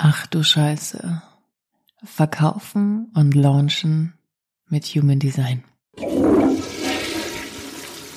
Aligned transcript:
Ach 0.00 0.28
du 0.28 0.44
Scheiße. 0.44 1.22
Verkaufen 2.04 3.10
und 3.16 3.34
launchen 3.34 4.14
mit 4.68 4.84
Human 4.84 5.18
Design. 5.18 5.64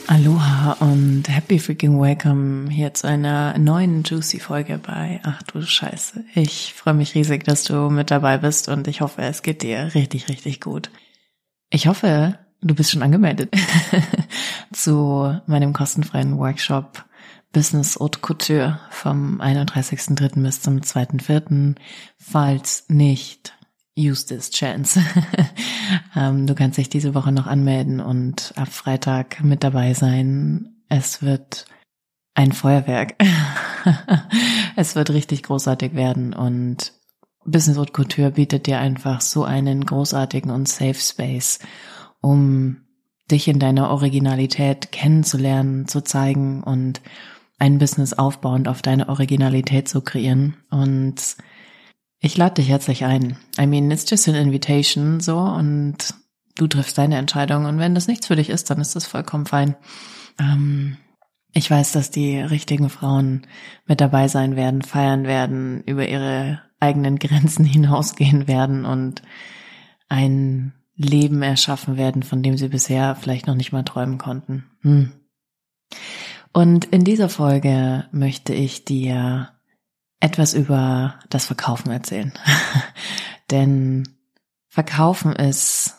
Aloha 0.06 0.74
und 0.74 1.24
happy 1.28 1.58
freaking 1.58 2.00
welcome 2.00 2.70
hier 2.70 2.94
zu 2.94 3.08
einer 3.08 3.58
neuen 3.58 4.04
Juicy 4.04 4.40
Folge 4.40 4.78
bei 4.78 5.22
Ach 5.24 5.42
du 5.42 5.64
Scheiße. 5.64 6.24
Ich 6.36 6.76
freue 6.76 6.94
mich 6.94 7.16
riesig, 7.16 7.46
dass 7.46 7.64
du 7.64 7.90
mit 7.90 8.12
dabei 8.12 8.38
bist 8.38 8.70
und 8.70 8.88
ich 8.88 9.02
hoffe, 9.02 9.24
es 9.24 9.42
geht 9.42 9.64
dir 9.64 9.96
richtig, 9.96 10.30
richtig 10.30 10.62
gut. 10.62 10.92
Ich 11.72 11.88
hoffe, 11.88 12.38
du 12.62 12.76
bist 12.76 12.92
schon 12.92 13.02
angemeldet 13.02 13.52
zu 14.72 15.36
meinem 15.48 15.74
kostenfreien 15.74 16.38
Workshop 16.38 17.06
Business 17.52 18.00
Haute 18.00 18.20
Couture 18.20 18.80
vom 18.90 19.42
31.3. 19.42 20.42
bis 20.42 20.62
zum 20.62 20.80
2.4. 20.80 21.76
Falls 22.18 22.86
nicht, 22.88 23.54
use 23.98 24.26
this 24.26 24.52
chance. 24.52 25.04
ähm, 26.16 26.48
du 26.48 26.56
kannst 26.56 26.78
dich 26.78 26.90
diese 26.90 27.14
Woche 27.14 27.34
noch 27.34 27.48
anmelden 27.48 28.00
und 28.00 28.54
ab 28.56 28.70
Freitag 28.70 29.44
mit 29.44 29.64
dabei 29.64 29.94
sein. 29.94 30.78
Es 30.88 31.22
wird 31.22 31.66
ein 32.36 32.54
Feuerwerk. 32.54 33.16
es 34.78 34.96
wird 34.96 35.10
richtig 35.10 35.44
großartig 35.44 35.94
werden 35.94 36.34
und 36.34 36.94
Business 37.44 37.78
Haute 37.78 37.92
Couture 37.92 38.32
bietet 38.32 38.68
dir 38.68 38.80
einfach 38.80 39.20
so 39.20 39.44
einen 39.44 39.86
großartigen 39.86 40.52
und 40.52 40.70
safe 40.70 41.00
Space, 41.00 41.60
um 42.22 42.86
dich 43.30 43.48
in 43.48 43.60
deiner 43.60 43.90
Originalität 43.90 44.92
kennenzulernen, 44.92 45.88
zu 45.88 46.02
zeigen 46.02 46.64
und 46.64 47.02
ein 47.62 47.78
Business 47.78 48.14
aufbauend 48.14 48.68
auf 48.68 48.82
deine 48.82 49.08
Originalität 49.08 49.88
zu 49.88 50.02
kreieren. 50.02 50.58
Und 50.72 51.38
ich 52.20 52.36
lade 52.36 52.56
dich 52.56 52.70
herzlich 52.70 53.06
ein. 53.06 53.38
I 53.60 53.68
mean, 53.68 53.92
it's 53.92 54.10
just 54.10 54.28
an 54.28 54.34
invitation, 54.34 55.20
so, 55.20 55.38
und 55.38 56.16
du 56.56 56.66
triffst 56.66 56.98
deine 56.98 57.18
Entscheidung. 57.18 57.66
Und 57.66 57.78
wenn 57.78 57.94
das 57.94 58.08
nichts 58.08 58.26
für 58.26 58.36
dich 58.36 58.50
ist, 58.50 58.72
dann 58.72 58.82
ist 58.82 58.96
das 58.96 59.06
vollkommen 59.06 59.46
fein. 59.46 59.76
Ähm, 60.40 60.98
ich 61.54 61.70
weiß, 61.70 61.92
dass 61.92 62.10
die 62.10 62.40
richtigen 62.40 62.90
Frauen 62.90 63.46
mit 63.86 64.02
dabei 64.02 64.28
sein 64.28 64.56
werden, 64.56 64.82
feiern 64.82 65.26
werden, 65.26 65.84
über 65.86 66.10
ihre 66.10 66.64
eigenen 66.80 67.20
Grenzen 67.20 67.64
hinausgehen 67.64 68.48
werden 68.48 68.86
und 68.86 69.22
ein 70.10 70.74
Leben 70.96 71.44
erschaffen 71.44 71.96
werden, 71.96 72.24
von 72.24 72.42
dem 72.42 72.58
sie 72.58 72.70
bisher 72.70 73.16
vielleicht 73.16 73.46
noch 73.46 73.56
nicht 73.56 73.72
mal 73.72 73.84
träumen 73.84 74.18
konnten. 74.18 74.66
Hm. 74.82 75.12
Und 76.54 76.86
in 76.86 77.04
dieser 77.04 77.30
Folge 77.30 78.06
möchte 78.12 78.54
ich 78.54 78.86
dir 78.86 79.50
etwas 80.20 80.54
über 80.54 81.16
das 81.30 81.46
Verkaufen 81.46 81.92
erzählen. 81.92 82.34
Denn 83.52 84.08
Verkaufen 84.68 85.34
ist 85.34 85.98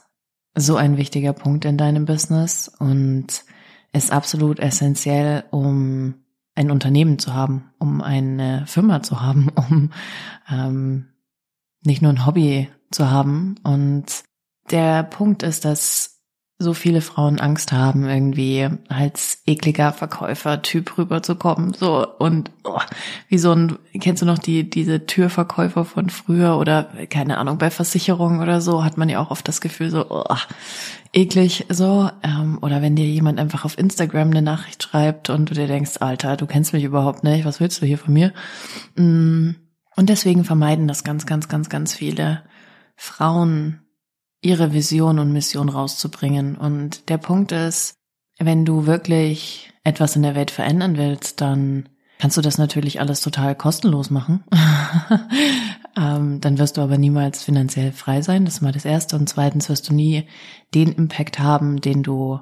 so 0.54 0.76
ein 0.76 0.96
wichtiger 0.96 1.32
Punkt 1.32 1.64
in 1.64 1.76
deinem 1.76 2.04
Business 2.04 2.68
und 2.78 3.44
ist 3.92 4.12
absolut 4.12 4.58
essentiell, 4.60 5.44
um 5.50 6.14
ein 6.54 6.70
Unternehmen 6.70 7.18
zu 7.18 7.34
haben, 7.34 7.70
um 7.78 8.02
eine 8.02 8.66
Firma 8.66 9.02
zu 9.02 9.20
haben, 9.20 9.48
um 9.54 9.90
ähm, 10.50 11.08
nicht 11.84 12.02
nur 12.02 12.12
ein 12.12 12.26
Hobby 12.26 12.68
zu 12.90 13.10
haben. 13.10 13.56
Und 13.62 14.24
der 14.70 15.02
Punkt 15.02 15.42
ist, 15.42 15.64
dass 15.64 16.11
so 16.62 16.74
viele 16.74 17.00
Frauen 17.00 17.40
Angst 17.40 17.72
haben, 17.72 18.08
irgendwie 18.08 18.68
als 18.88 19.42
ekliger 19.46 19.92
Verkäufer-Typ 19.92 20.98
rüberzukommen. 20.98 21.74
So 21.74 22.06
und 22.18 22.50
oh, 22.64 22.80
wie 23.28 23.38
so 23.38 23.52
ein, 23.52 23.78
kennst 24.00 24.22
du 24.22 24.26
noch 24.26 24.38
die, 24.38 24.68
diese 24.68 25.06
Türverkäufer 25.06 25.84
von 25.84 26.10
früher 26.10 26.58
oder 26.58 26.84
keine 27.10 27.38
Ahnung, 27.38 27.58
bei 27.58 27.70
Versicherungen 27.70 28.40
oder 28.40 28.60
so, 28.60 28.84
hat 28.84 28.96
man 28.96 29.08
ja 29.08 29.20
auch 29.20 29.30
oft 29.30 29.46
das 29.46 29.60
Gefühl, 29.60 29.90
so 29.90 30.06
oh, 30.08 30.36
eklig 31.12 31.66
so. 31.68 32.10
Ähm, 32.22 32.58
oder 32.62 32.82
wenn 32.82 32.96
dir 32.96 33.06
jemand 33.06 33.38
einfach 33.38 33.64
auf 33.64 33.78
Instagram 33.78 34.30
eine 34.30 34.42
Nachricht 34.42 34.82
schreibt 34.82 35.30
und 35.30 35.50
du 35.50 35.54
dir 35.54 35.66
denkst, 35.66 35.98
Alter, 36.00 36.36
du 36.36 36.46
kennst 36.46 36.72
mich 36.72 36.84
überhaupt 36.84 37.24
nicht, 37.24 37.44
was 37.44 37.60
willst 37.60 37.82
du 37.82 37.86
hier 37.86 37.98
von 37.98 38.14
mir? 38.14 38.32
Mm, 38.96 39.50
und 39.96 40.08
deswegen 40.08 40.44
vermeiden 40.44 40.88
das 40.88 41.04
ganz, 41.04 41.26
ganz, 41.26 41.48
ganz, 41.48 41.68
ganz 41.68 41.94
viele 41.94 42.42
Frauen 42.96 43.81
ihre 44.42 44.72
Vision 44.72 45.18
und 45.18 45.32
Mission 45.32 45.68
rauszubringen. 45.68 46.56
Und 46.56 47.08
der 47.08 47.18
Punkt 47.18 47.52
ist, 47.52 47.94
wenn 48.38 48.64
du 48.64 48.86
wirklich 48.86 49.72
etwas 49.84 50.16
in 50.16 50.22
der 50.22 50.34
Welt 50.34 50.50
verändern 50.50 50.96
willst, 50.96 51.40
dann 51.40 51.88
kannst 52.18 52.36
du 52.36 52.40
das 52.40 52.58
natürlich 52.58 53.00
alles 53.00 53.20
total 53.20 53.54
kostenlos 53.54 54.10
machen. 54.10 54.44
ähm, 55.96 56.40
dann 56.40 56.58
wirst 56.58 56.76
du 56.76 56.80
aber 56.80 56.98
niemals 56.98 57.42
finanziell 57.42 57.92
frei 57.92 58.20
sein. 58.20 58.44
Das 58.44 58.54
ist 58.54 58.60
mal 58.60 58.72
das 58.72 58.84
Erste. 58.84 59.16
Und 59.16 59.28
zweitens 59.28 59.68
wirst 59.68 59.88
du 59.88 59.94
nie 59.94 60.24
den 60.74 60.92
Impact 60.92 61.38
haben, 61.38 61.80
den 61.80 62.02
du 62.02 62.40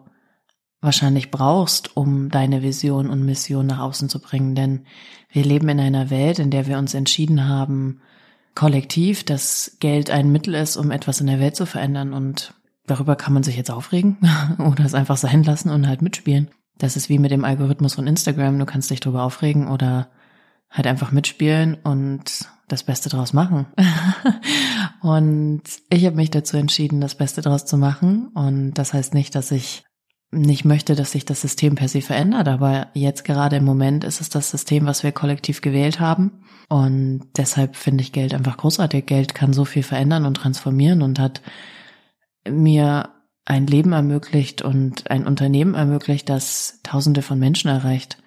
wahrscheinlich 0.80 1.30
brauchst, 1.30 1.96
um 1.96 2.30
deine 2.30 2.62
Vision 2.62 3.10
und 3.10 3.24
Mission 3.24 3.66
nach 3.66 3.80
außen 3.80 4.08
zu 4.08 4.20
bringen. 4.20 4.54
Denn 4.54 4.86
wir 5.30 5.44
leben 5.44 5.68
in 5.68 5.80
einer 5.80 6.08
Welt, 6.08 6.38
in 6.38 6.50
der 6.50 6.66
wir 6.66 6.78
uns 6.78 6.94
entschieden 6.94 7.46
haben, 7.46 8.00
kollektiv, 8.54 9.24
dass 9.24 9.76
Geld 9.80 10.10
ein 10.10 10.32
Mittel 10.32 10.54
ist, 10.54 10.76
um 10.76 10.90
etwas 10.90 11.20
in 11.20 11.26
der 11.26 11.40
Welt 11.40 11.56
zu 11.56 11.66
verändern 11.66 12.12
und 12.12 12.54
darüber 12.86 13.16
kann 13.16 13.32
man 13.32 13.42
sich 13.42 13.56
jetzt 13.56 13.70
aufregen 13.70 14.18
oder 14.58 14.84
es 14.84 14.94
einfach 14.94 15.16
sein 15.16 15.42
lassen 15.42 15.70
und 15.70 15.86
halt 15.86 16.02
mitspielen. 16.02 16.48
Das 16.78 16.96
ist 16.96 17.08
wie 17.08 17.18
mit 17.18 17.30
dem 17.30 17.44
Algorithmus 17.44 17.94
von 17.94 18.06
Instagram, 18.06 18.58
du 18.58 18.66
kannst 18.66 18.90
dich 18.90 19.00
darüber 19.00 19.22
aufregen 19.22 19.68
oder 19.68 20.08
halt 20.70 20.86
einfach 20.86 21.12
mitspielen 21.12 21.74
und 21.82 22.48
das 22.68 22.84
Beste 22.84 23.08
draus 23.08 23.32
machen. 23.32 23.66
und 25.02 25.62
ich 25.90 26.06
habe 26.06 26.16
mich 26.16 26.30
dazu 26.30 26.56
entschieden, 26.56 27.00
das 27.00 27.16
Beste 27.16 27.42
draus 27.42 27.66
zu 27.66 27.76
machen. 27.76 28.28
Und 28.28 28.74
das 28.74 28.94
heißt 28.94 29.12
nicht, 29.12 29.34
dass 29.34 29.50
ich 29.50 29.84
nicht 30.32 30.64
möchte, 30.64 30.94
dass 30.94 31.12
sich 31.12 31.24
das 31.24 31.40
System 31.40 31.74
per 31.74 31.88
se 31.88 32.02
verändert, 32.02 32.46
aber 32.46 32.88
jetzt 32.94 33.24
gerade 33.24 33.56
im 33.56 33.64
Moment 33.64 34.04
ist 34.04 34.20
es 34.20 34.28
das 34.28 34.50
System, 34.50 34.86
was 34.86 35.02
wir 35.02 35.12
kollektiv 35.12 35.60
gewählt 35.60 35.98
haben. 35.98 36.44
Und 36.68 37.22
deshalb 37.36 37.74
finde 37.74 38.02
ich 38.02 38.12
Geld 38.12 38.32
einfach 38.32 38.56
großartig. 38.56 39.06
Geld 39.06 39.34
kann 39.34 39.52
so 39.52 39.64
viel 39.64 39.82
verändern 39.82 40.26
und 40.26 40.34
transformieren 40.34 41.02
und 41.02 41.18
hat 41.18 41.42
mir 42.48 43.10
ein 43.44 43.66
Leben 43.66 43.92
ermöglicht 43.92 44.62
und 44.62 45.10
ein 45.10 45.26
Unternehmen 45.26 45.74
ermöglicht, 45.74 46.28
das 46.28 46.78
Tausende 46.84 47.22
von 47.22 47.38
Menschen 47.38 47.68
erreicht. 47.68 48.18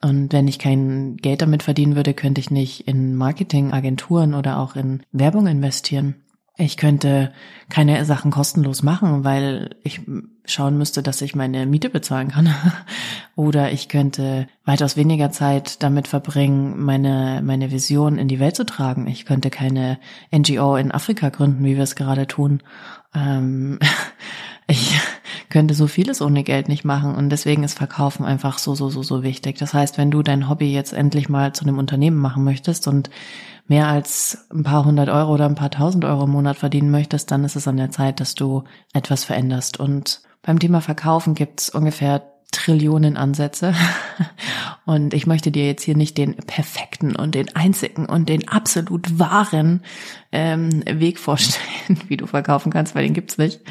Und 0.00 0.32
wenn 0.32 0.48
ich 0.48 0.58
kein 0.58 1.16
Geld 1.16 1.42
damit 1.42 1.62
verdienen 1.62 1.96
würde, 1.96 2.14
könnte 2.14 2.40
ich 2.40 2.50
nicht 2.50 2.88
in 2.88 3.16
Marketingagenturen 3.16 4.34
oder 4.34 4.58
auch 4.58 4.76
in 4.76 5.02
Werbung 5.12 5.46
investieren. 5.46 6.23
Ich 6.56 6.76
könnte 6.76 7.32
keine 7.68 8.04
Sachen 8.04 8.30
kostenlos 8.30 8.84
machen, 8.84 9.24
weil 9.24 9.74
ich 9.82 10.02
schauen 10.44 10.78
müsste, 10.78 11.02
dass 11.02 11.20
ich 11.20 11.34
meine 11.34 11.66
Miete 11.66 11.90
bezahlen 11.90 12.28
kann. 12.28 12.54
Oder 13.36 13.72
ich 13.72 13.88
könnte 13.88 14.46
weitaus 14.64 14.96
weniger 14.96 15.32
Zeit 15.32 15.82
damit 15.82 16.06
verbringen, 16.06 16.80
meine, 16.80 17.40
meine 17.42 17.72
Vision 17.72 18.18
in 18.18 18.28
die 18.28 18.38
Welt 18.38 18.54
zu 18.54 18.64
tragen. 18.64 19.08
Ich 19.08 19.26
könnte 19.26 19.50
keine 19.50 19.98
NGO 20.32 20.76
in 20.76 20.92
Afrika 20.92 21.30
gründen, 21.30 21.64
wie 21.64 21.76
wir 21.76 21.82
es 21.82 21.96
gerade 21.96 22.28
tun. 22.28 22.62
Ähm, 23.14 23.80
ich 24.68 24.94
könnte 25.50 25.74
so 25.74 25.86
vieles 25.86 26.22
ohne 26.22 26.42
Geld 26.42 26.68
nicht 26.68 26.84
machen 26.84 27.14
und 27.14 27.30
deswegen 27.30 27.62
ist 27.62 27.78
Verkaufen 27.78 28.24
einfach 28.24 28.58
so, 28.58 28.74
so, 28.74 28.90
so, 28.90 29.02
so 29.02 29.22
wichtig. 29.22 29.58
Das 29.58 29.74
heißt, 29.74 29.98
wenn 29.98 30.10
du 30.10 30.22
dein 30.22 30.48
Hobby 30.48 30.72
jetzt 30.72 30.92
endlich 30.92 31.28
mal 31.28 31.52
zu 31.52 31.64
einem 31.64 31.78
Unternehmen 31.78 32.18
machen 32.18 32.44
möchtest 32.44 32.88
und 32.88 33.10
mehr 33.66 33.88
als 33.88 34.46
ein 34.52 34.62
paar 34.62 34.84
hundert 34.84 35.08
Euro 35.08 35.32
oder 35.32 35.46
ein 35.46 35.54
paar 35.54 35.70
tausend 35.70 36.04
Euro 36.04 36.24
im 36.24 36.30
Monat 36.30 36.56
verdienen 36.56 36.90
möchtest, 36.90 37.30
dann 37.30 37.44
ist 37.44 37.56
es 37.56 37.68
an 37.68 37.76
der 37.76 37.90
Zeit, 37.90 38.20
dass 38.20 38.34
du 38.34 38.64
etwas 38.92 39.24
veränderst. 39.24 39.80
Und 39.80 40.20
beim 40.42 40.58
Thema 40.58 40.80
Verkaufen 40.80 41.34
gibt 41.34 41.62
es 41.62 41.70
ungefähr 41.70 42.33
Trillionen 42.54 43.16
Ansätze. 43.16 43.74
Und 44.86 45.14
ich 45.14 45.26
möchte 45.26 45.50
dir 45.50 45.66
jetzt 45.66 45.82
hier 45.82 45.96
nicht 45.96 46.18
den 46.18 46.36
perfekten 46.36 47.16
und 47.16 47.34
den 47.34 47.56
einzigen 47.56 48.04
und 48.04 48.28
den 48.28 48.48
absolut 48.48 49.18
wahren 49.18 49.82
ähm, 50.30 50.84
Weg 50.86 51.18
vorstellen, 51.18 51.98
wie 52.08 52.18
du 52.18 52.26
verkaufen 52.26 52.70
kannst, 52.70 52.94
weil 52.94 53.04
den 53.04 53.14
gibt's 53.14 53.38
nicht. 53.38 53.62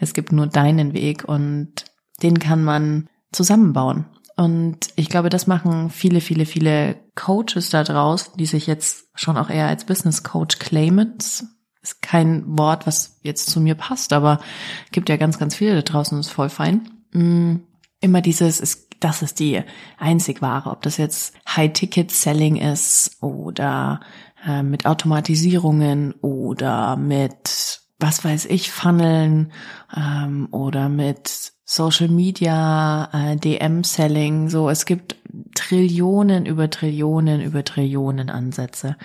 Es 0.00 0.14
gibt 0.14 0.32
nur 0.32 0.46
deinen 0.46 0.94
Weg 0.94 1.24
und 1.24 1.84
den 2.22 2.38
kann 2.38 2.64
man 2.64 3.08
zusammenbauen. 3.32 4.06
Und 4.34 4.78
ich 4.96 5.10
glaube, 5.10 5.28
das 5.28 5.46
machen 5.46 5.90
viele, 5.90 6.22
viele, 6.22 6.46
viele 6.46 6.96
Coaches 7.14 7.68
da 7.70 7.84
draus, 7.84 8.32
die 8.32 8.46
sich 8.46 8.66
jetzt 8.66 9.08
schon 9.14 9.36
auch 9.36 9.50
eher 9.50 9.68
als 9.68 9.84
Business 9.84 10.22
Coach 10.22 10.58
claimen. 10.58 11.18
Ist 11.18 12.00
kein 12.00 12.44
Wort, 12.46 12.86
was 12.86 13.18
jetzt 13.22 13.50
zu 13.50 13.60
mir 13.60 13.74
passt, 13.74 14.14
aber 14.14 14.40
gibt 14.90 15.10
ja 15.10 15.18
ganz, 15.18 15.38
ganz 15.38 15.54
viele 15.54 15.74
da 15.74 15.82
draußen, 15.82 16.18
ist 16.18 16.30
voll 16.30 16.48
fein. 16.48 16.88
Mm, 18.02 18.04
immer 18.04 18.20
dieses, 18.20 18.60
ist, 18.60 18.88
das 19.00 19.22
ist 19.22 19.40
die 19.40 19.62
einzig 19.98 20.42
wahre, 20.42 20.70
ob 20.70 20.82
das 20.82 20.96
jetzt 20.96 21.34
High-Ticket-Selling 21.48 22.56
ist 22.56 23.22
oder 23.22 24.00
äh, 24.46 24.62
mit 24.62 24.86
Automatisierungen 24.86 26.14
oder 26.20 26.96
mit 26.96 27.80
was 28.02 28.24
weiß 28.24 28.46
ich, 28.46 28.72
Funneln 28.72 29.52
ähm, 29.96 30.48
oder 30.50 30.88
mit 30.88 31.52
Social 31.64 32.08
Media, 32.08 33.08
äh, 33.12 33.36
DM-Selling, 33.36 34.50
so 34.50 34.68
es 34.68 34.84
gibt 34.84 35.16
Trillionen 35.54 36.44
über 36.44 36.68
Trillionen 36.68 37.40
über 37.40 37.64
Trillionen 37.64 38.28
Ansätze. 38.28 38.96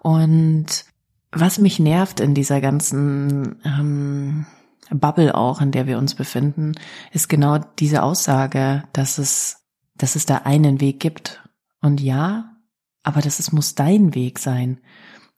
Und 0.00 0.86
was 1.30 1.58
mich 1.58 1.78
nervt 1.78 2.20
in 2.20 2.34
dieser 2.34 2.60
ganzen 2.60 3.60
ähm, 3.64 4.46
Bubble 4.90 5.34
auch, 5.34 5.60
in 5.60 5.70
der 5.70 5.86
wir 5.86 5.98
uns 5.98 6.14
befinden, 6.14 6.72
ist 7.12 7.28
genau 7.28 7.58
diese 7.78 8.02
Aussage, 8.02 8.84
dass 8.92 9.18
es, 9.18 9.64
dass 9.96 10.16
es 10.16 10.26
da 10.26 10.38
einen 10.38 10.80
Weg 10.80 11.00
gibt. 11.00 11.42
Und 11.80 12.00
ja, 12.00 12.56
aber 13.02 13.20
das 13.20 13.40
ist, 13.40 13.52
muss 13.52 13.74
dein 13.74 14.14
Weg 14.14 14.38
sein. 14.38 14.80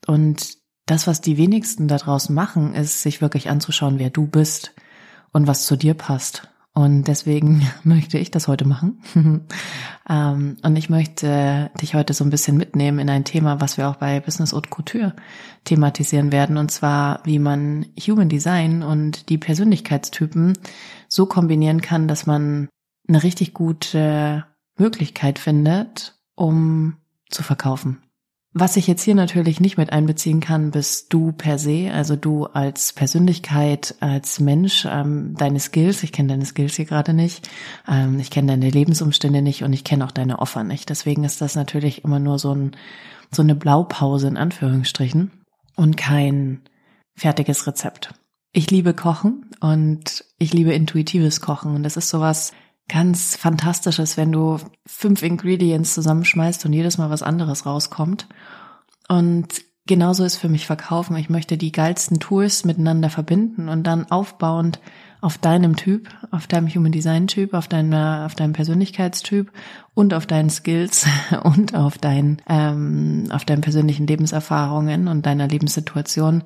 Und 0.07 0.59
das, 0.87 1.07
was 1.07 1.21
die 1.21 1.37
wenigsten 1.37 1.89
da 1.89 1.97
draußen 1.97 2.35
machen, 2.35 2.75
ist, 2.75 3.03
sich 3.03 3.21
wirklich 3.21 3.49
anzuschauen, 3.49 3.99
wer 3.99 4.11
du 4.11 4.27
bist 4.27 4.75
und 5.33 5.47
was 5.47 5.67
zu 5.67 5.77
dir 5.77 5.95
passt. 5.95 6.50
Und 6.73 7.05
deswegen 7.05 7.67
möchte 7.85 8.19
ich 8.19 8.31
das 8.31 8.49
heute 8.49 8.67
machen. 8.67 9.03
ähm, 10.09 10.57
und 10.63 10.77
ich 10.77 10.91
möchte 10.91 11.71
dich 11.81 11.95
heute 11.95 12.15
so 12.15 12.25
ein 12.25 12.31
bisschen 12.31 12.57
mitnehmen 12.57 12.99
in 12.99 13.11
ein 13.11 13.25
Thema, 13.25 13.61
was 13.61 13.77
wir 13.77 13.89
auch 13.89 13.97
bei 13.97 14.21
Business 14.21 14.53
Haute 14.53 14.71
Couture 14.71 15.15
thematisieren 15.65 16.33
werden. 16.33 16.57
Und 16.57 16.71
zwar, 16.71 17.21
wie 17.25 17.39
man 17.39 17.87
Human 17.99 18.29
Design 18.29 18.83
und 18.83 19.29
die 19.29 19.39
Persönlichkeitstypen 19.39 20.57
so 21.09 21.27
kombinieren 21.27 21.81
kann, 21.81 22.09
dass 22.09 22.27
man 22.27 22.69
eine 23.09 23.23
richtig 23.23 23.55
gute 23.55 24.45
Möglichkeit 24.79 25.39
findet, 25.39 26.19
um 26.37 26.97
zu 27.29 27.43
verkaufen. 27.43 27.99
Was 28.53 28.77
ich 28.77 28.89
jetzt 28.89 29.05
hier 29.05 29.15
natürlich 29.15 29.61
nicht 29.61 29.77
mit 29.77 29.93
einbeziehen 29.93 30.41
kann, 30.41 30.73
bist 30.73 31.13
du 31.13 31.31
per 31.31 31.57
se, 31.57 31.93
also 31.93 32.17
du 32.17 32.47
als 32.47 32.93
Persönlichkeit, 32.93 33.95
als 34.01 34.41
Mensch, 34.41 34.89
ähm, 34.91 35.35
deine 35.37 35.61
Skills. 35.61 36.03
Ich 36.03 36.11
kenne 36.11 36.31
deine 36.31 36.45
Skills 36.45 36.75
hier 36.75 36.85
gerade 36.85 37.15
nicht. 37.15 37.49
Ähm, 37.87 38.19
ich 38.19 38.31
kenne 38.31 38.49
deine 38.49 38.69
Lebensumstände 38.69 39.41
nicht 39.41 39.63
und 39.63 39.73
ich 39.73 39.85
kenne 39.85 40.05
auch 40.05 40.11
deine 40.11 40.41
Offer 40.41 40.65
nicht. 40.65 40.91
Deswegen 40.91 41.23
ist 41.23 41.41
das 41.41 41.55
natürlich 41.55 42.03
immer 42.03 42.19
nur 42.19 42.41
so, 42.41 42.53
ein, 42.53 42.73
so 43.31 43.43
eine 43.43 43.55
Blaupause 43.55 44.27
in 44.27 44.37
Anführungsstrichen 44.37 45.31
und 45.77 45.97
kein 45.97 46.63
fertiges 47.15 47.69
Rezept. 47.69 48.15
Ich 48.53 48.69
liebe 48.69 48.95
Kochen 48.95 49.49
und 49.61 50.25
ich 50.39 50.53
liebe 50.53 50.73
intuitives 50.73 51.41
Kochen 51.41 51.77
und 51.77 51.85
das 51.85 51.97
ist 51.97 52.09
sowas, 52.09 52.51
ganz 52.91 53.37
Fantastisches, 53.37 54.17
wenn 54.17 54.33
du 54.33 54.59
fünf 54.87 55.23
Ingredients 55.23 55.95
zusammenschmeißt 55.95 56.67
und 56.67 56.73
jedes 56.73 56.99
Mal 56.99 57.09
was 57.09 57.23
anderes 57.23 57.65
rauskommt. 57.65 58.27
Und 59.09 59.63
genauso 59.87 60.25
ist 60.25 60.37
für 60.37 60.49
mich 60.49 60.67
Verkaufen. 60.67 61.17
Ich 61.17 61.31
möchte 61.31 61.57
die 61.57 61.73
geilsten 61.73 62.19
Tools 62.19 62.65
miteinander 62.65 63.09
verbinden 63.09 63.69
und 63.69 63.85
dann 63.85 64.11
aufbauend 64.11 64.81
auf 65.21 65.39
deinem 65.39 65.77
Typ, 65.77 66.09
auf 66.31 66.47
deinem 66.47 66.69
Human 66.69 66.93
Design 66.93 67.27
Typ, 67.27 67.55
auf 67.55 67.69
deiner, 67.69 68.25
auf 68.27 68.35
deinem 68.35 68.55
Persönlichkeitstyp 68.55 69.53
und 69.95 70.13
auf 70.13 70.27
deinen 70.27 70.51
Skills 70.51 71.07
und 71.45 71.75
auf 71.75 71.97
dein, 71.97 72.43
ähm, 72.49 73.29
auf 73.31 73.45
deinen 73.45 73.61
persönlichen 73.61 74.07
Lebenserfahrungen 74.07 75.09
und 75.09 75.27
deiner 75.27 75.47
Lebenssituation 75.47 76.43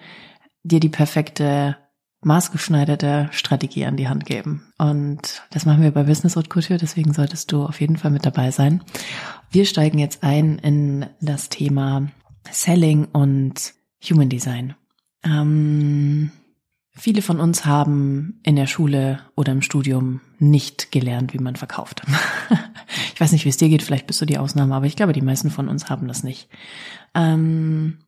dir 0.63 0.81
die 0.81 0.89
perfekte 0.89 1.77
maßgeschneiderte 2.25 3.29
Strategie 3.33 3.85
an 3.87 3.97
die 3.97 4.09
Hand 4.09 4.27
geben. 4.27 4.73
Und 4.79 5.43
das 5.51 5.67
machen 5.67 5.83
wir 5.83 5.91
bei 5.91 6.05
Business 6.05 6.37
Haute 6.37 6.49
Couture, 6.49 6.79
deswegen 6.79 7.13
solltest 7.13 7.53
du 7.53 7.65
auf 7.65 7.81
jeden 7.81 7.97
Fall 7.97 8.11
mit 8.11 8.27
dabei 8.27 8.51
sein. 8.51 8.83
Wir 9.51 9.67
steigen 9.67 9.99
jetzt 9.99 10.23
ein 10.23 10.59
in 10.59 11.07
das 11.21 11.49
Thema 11.49 12.09
Selling 12.51 13.07
und 13.07 13.75
Human 14.03 14.29
Design. 14.29 14.75
Ähm, 15.25 16.31
viele 16.93 17.23
von 17.23 17.41
uns 17.41 17.65
haben 17.65 18.41
in 18.43 18.57
der 18.57 18.67
Schule 18.67 19.21
oder 19.35 19.53
im 19.53 19.63
Studium 19.63 20.21
nicht 20.39 20.93
gelernt, 20.93 21.35
wie 21.35 21.39
man 21.39 21.57
verkauft. 21.57 22.03
ich 23.15 23.21
weiß 23.21 23.33
nicht, 23.33 23.45
wie 23.45 23.51
es 23.51 23.57
dir 23.57 23.69
geht, 23.69 23.83
vielleicht 23.83 24.07
bist 24.07 24.21
du 24.21 24.27
die 24.27 24.39
Ausnahme, 24.39 24.75
aber 24.75 24.87
ich 24.87 24.97
glaube, 24.97 25.13
die 25.13 25.23
meisten 25.23 25.51
von 25.51 25.69
uns 25.69 25.89
haben 25.89 26.09
das 26.09 26.23
nicht. 26.23 26.49
Ähm, 27.15 27.99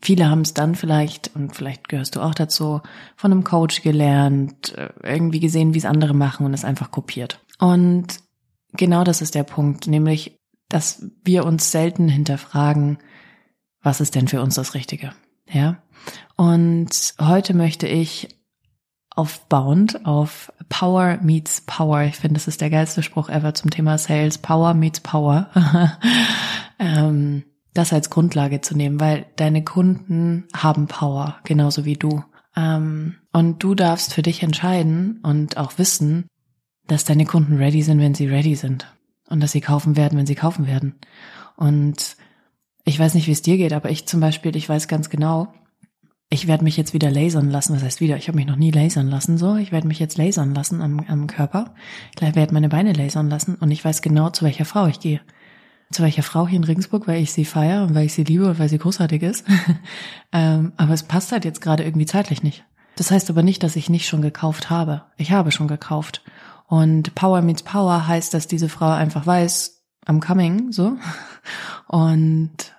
Viele 0.00 0.28
haben 0.28 0.42
es 0.42 0.54
dann 0.54 0.74
vielleicht, 0.74 1.34
und 1.34 1.54
vielleicht 1.54 1.88
gehörst 1.88 2.16
du 2.16 2.20
auch 2.20 2.34
dazu, 2.34 2.82
von 3.16 3.32
einem 3.32 3.44
Coach 3.44 3.82
gelernt, 3.82 4.76
äh, 4.76 4.90
irgendwie 5.02 5.40
gesehen, 5.40 5.74
wie 5.74 5.78
es 5.78 5.86
andere 5.86 6.14
machen 6.14 6.44
und 6.44 6.54
es 6.54 6.64
einfach 6.64 6.90
kopiert. 6.90 7.40
Und 7.58 8.18
genau 8.72 9.04
das 9.04 9.22
ist 9.22 9.34
der 9.34 9.44
Punkt, 9.44 9.86
nämlich, 9.86 10.36
dass 10.68 11.06
wir 11.24 11.46
uns 11.46 11.70
selten 11.70 12.08
hinterfragen, 12.08 12.98
was 13.80 14.00
ist 14.00 14.14
denn 14.14 14.28
für 14.28 14.42
uns 14.42 14.56
das 14.56 14.74
Richtige? 14.74 15.12
Ja. 15.50 15.82
Und 16.36 17.14
heute 17.20 17.54
möchte 17.54 17.86
ich 17.86 18.28
aufbauend 19.14 20.04
auf 20.06 20.52
Power 20.68 21.18
meets 21.22 21.60
Power. 21.60 22.02
Ich 22.02 22.16
finde, 22.16 22.34
das 22.34 22.48
ist 22.48 22.60
der 22.60 22.70
geilste 22.70 23.02
Spruch 23.02 23.28
ever 23.28 23.54
zum 23.54 23.70
Thema 23.70 23.96
Sales. 23.96 24.38
Power 24.38 24.74
meets 24.74 25.00
Power. 25.00 25.48
ähm, 26.78 27.44
das 27.74 27.92
als 27.92 28.08
Grundlage 28.08 28.60
zu 28.60 28.76
nehmen, 28.76 29.00
weil 29.00 29.26
deine 29.36 29.64
Kunden 29.64 30.44
haben 30.54 30.86
Power, 30.86 31.38
genauso 31.44 31.84
wie 31.84 31.96
du. 31.96 32.22
Ähm, 32.56 33.16
und 33.32 33.62
du 33.62 33.74
darfst 33.74 34.14
für 34.14 34.22
dich 34.22 34.42
entscheiden 34.42 35.18
und 35.22 35.56
auch 35.56 35.76
wissen, 35.76 36.26
dass 36.86 37.04
deine 37.04 37.24
Kunden 37.24 37.56
ready 37.56 37.82
sind, 37.82 37.98
wenn 37.98 38.14
sie 38.14 38.28
ready 38.28 38.54
sind. 38.54 38.86
Und 39.28 39.40
dass 39.40 39.52
sie 39.52 39.60
kaufen 39.60 39.96
werden, 39.96 40.18
wenn 40.18 40.26
sie 40.26 40.34
kaufen 40.36 40.66
werden. 40.66 40.94
Und 41.56 42.16
ich 42.84 42.98
weiß 42.98 43.14
nicht, 43.14 43.26
wie 43.26 43.32
es 43.32 43.42
dir 43.42 43.56
geht, 43.56 43.72
aber 43.72 43.90
ich 43.90 44.06
zum 44.06 44.20
Beispiel, 44.20 44.54
ich 44.54 44.68
weiß 44.68 44.86
ganz 44.86 45.10
genau, 45.10 45.52
ich 46.30 46.46
werde 46.46 46.64
mich 46.64 46.76
jetzt 46.76 46.94
wieder 46.94 47.10
lasern 47.10 47.50
lassen. 47.50 47.74
Was 47.74 47.82
heißt 47.82 48.00
wieder? 48.00 48.16
Ich 48.16 48.28
habe 48.28 48.36
mich 48.36 48.46
noch 48.46 48.56
nie 48.56 48.70
lasern 48.70 49.08
lassen. 49.08 49.38
So, 49.38 49.56
ich 49.56 49.72
werde 49.72 49.88
mich 49.88 49.98
jetzt 49.98 50.18
lasern 50.18 50.54
lassen 50.54 50.80
am, 50.80 51.00
am 51.00 51.26
Körper. 51.26 51.74
Ich 52.14 52.20
werde 52.20 52.54
meine 52.54 52.68
Beine 52.68 52.92
lasern 52.92 53.28
lassen 53.28 53.56
und 53.56 53.70
ich 53.70 53.84
weiß 53.84 54.02
genau, 54.02 54.30
zu 54.30 54.44
welcher 54.44 54.64
Frau 54.64 54.86
ich 54.86 55.00
gehe 55.00 55.20
zu 55.90 56.02
welcher 56.02 56.22
Frau 56.22 56.46
hier 56.46 56.56
in 56.56 56.64
Regensburg, 56.64 57.06
weil 57.06 57.22
ich 57.22 57.32
sie 57.32 57.44
feiere 57.44 57.84
und 57.84 57.94
weil 57.94 58.06
ich 58.06 58.14
sie 58.14 58.24
liebe 58.24 58.48
und 58.48 58.58
weil 58.58 58.68
sie 58.68 58.78
großartig 58.78 59.22
ist. 59.22 59.44
ähm, 60.32 60.72
aber 60.76 60.92
es 60.92 61.02
passt 61.02 61.32
halt 61.32 61.44
jetzt 61.44 61.60
gerade 61.60 61.84
irgendwie 61.84 62.06
zeitlich 62.06 62.42
nicht. 62.42 62.64
Das 62.96 63.10
heißt 63.10 63.30
aber 63.30 63.42
nicht, 63.42 63.62
dass 63.62 63.76
ich 63.76 63.90
nicht 63.90 64.06
schon 64.06 64.22
gekauft 64.22 64.70
habe. 64.70 65.02
Ich 65.16 65.32
habe 65.32 65.52
schon 65.52 65.68
gekauft. 65.68 66.22
Und 66.66 67.14
Power 67.14 67.42
meets 67.42 67.62
Power 67.62 68.06
heißt, 68.06 68.32
dass 68.34 68.46
diese 68.46 68.68
Frau 68.68 68.90
einfach 68.90 69.26
weiß, 69.26 69.82
I'm 70.06 70.24
coming, 70.24 70.72
so. 70.72 70.96
Und 71.86 72.74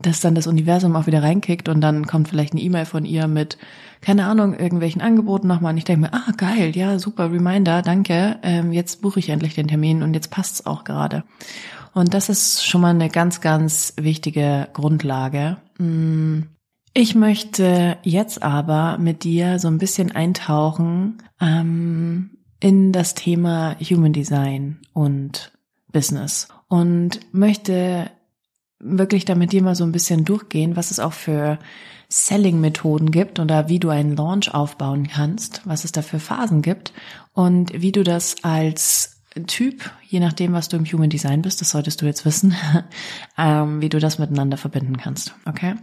dass 0.00 0.20
dann 0.20 0.34
das 0.34 0.46
Universum 0.46 0.96
auch 0.96 1.06
wieder 1.06 1.22
reinkickt 1.22 1.68
und 1.68 1.80
dann 1.82 2.06
kommt 2.06 2.28
vielleicht 2.28 2.54
eine 2.54 2.62
E-Mail 2.62 2.86
von 2.86 3.04
ihr 3.04 3.26
mit, 3.26 3.58
keine 4.00 4.24
Ahnung, 4.24 4.54
irgendwelchen 4.54 5.02
Angeboten 5.02 5.46
nochmal. 5.46 5.72
Und 5.72 5.78
ich 5.78 5.84
denke 5.84 6.02
mir, 6.02 6.14
ah, 6.14 6.32
geil, 6.36 6.74
ja, 6.74 6.98
super 6.98 7.30
Reminder, 7.30 7.82
danke. 7.82 8.38
Ähm, 8.42 8.72
jetzt 8.72 9.02
buche 9.02 9.20
ich 9.20 9.28
endlich 9.28 9.54
den 9.54 9.68
Termin 9.68 10.02
und 10.02 10.14
jetzt 10.14 10.30
passt's 10.30 10.64
auch 10.64 10.84
gerade. 10.84 11.24
Und 11.92 12.14
das 12.14 12.28
ist 12.28 12.64
schon 12.64 12.80
mal 12.80 12.90
eine 12.90 13.08
ganz, 13.08 13.40
ganz 13.40 13.94
wichtige 13.96 14.68
Grundlage. 14.72 15.58
Mm. 15.78 16.42
Ich 16.92 17.14
möchte 17.14 17.98
jetzt 18.02 18.42
aber 18.42 18.98
mit 18.98 19.22
dir 19.22 19.60
so 19.60 19.68
ein 19.68 19.78
bisschen 19.78 20.10
eintauchen 20.10 21.22
ähm, 21.40 22.38
in 22.58 22.92
das 22.92 23.14
Thema 23.14 23.76
Human 23.80 24.12
Design 24.12 24.80
und 24.92 25.52
Business 25.92 26.48
und 26.68 27.20
möchte 27.32 28.10
wirklich 28.80 29.24
damit 29.24 29.52
dir 29.52 29.62
mal 29.62 29.76
so 29.76 29.84
ein 29.84 29.92
bisschen 29.92 30.24
durchgehen, 30.24 30.74
was 30.74 30.90
es 30.90 30.98
auch 30.98 31.12
für 31.12 31.58
Selling-Methoden 32.08 33.12
gibt 33.12 33.38
oder 33.38 33.68
wie 33.68 33.78
du 33.78 33.90
einen 33.90 34.16
Launch 34.16 34.52
aufbauen 34.52 35.06
kannst, 35.06 35.62
was 35.64 35.84
es 35.84 35.92
da 35.92 36.02
für 36.02 36.18
Phasen 36.18 36.60
gibt 36.60 36.92
und 37.34 37.72
wie 37.72 37.92
du 37.92 38.02
das 38.02 38.36
als 38.42 39.19
Typ, 39.46 39.90
je 40.08 40.18
nachdem, 40.18 40.52
was 40.52 40.68
du 40.68 40.76
im 40.76 40.84
Human 40.84 41.10
Design 41.10 41.42
bist, 41.42 41.60
das 41.60 41.70
solltest 41.70 42.02
du 42.02 42.06
jetzt 42.06 42.24
wissen, 42.24 42.54
ähm, 43.38 43.80
wie 43.80 43.88
du 43.88 44.00
das 44.00 44.18
miteinander 44.18 44.56
verbinden 44.56 44.96
kannst. 44.96 45.34
Okay? 45.46 45.74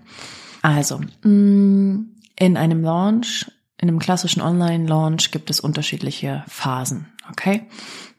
Also, 0.62 1.00
mm, 1.24 2.10
in 2.38 2.58
einem 2.58 2.82
Launch, 2.84 3.50
in 3.80 3.88
einem 3.88 4.00
klassischen 4.00 4.42
Online-Launch 4.42 5.32
gibt 5.32 5.50
es 5.50 5.62
unterschiedliche 5.62 6.44
Phasen. 6.48 7.08
Okay? 7.32 7.68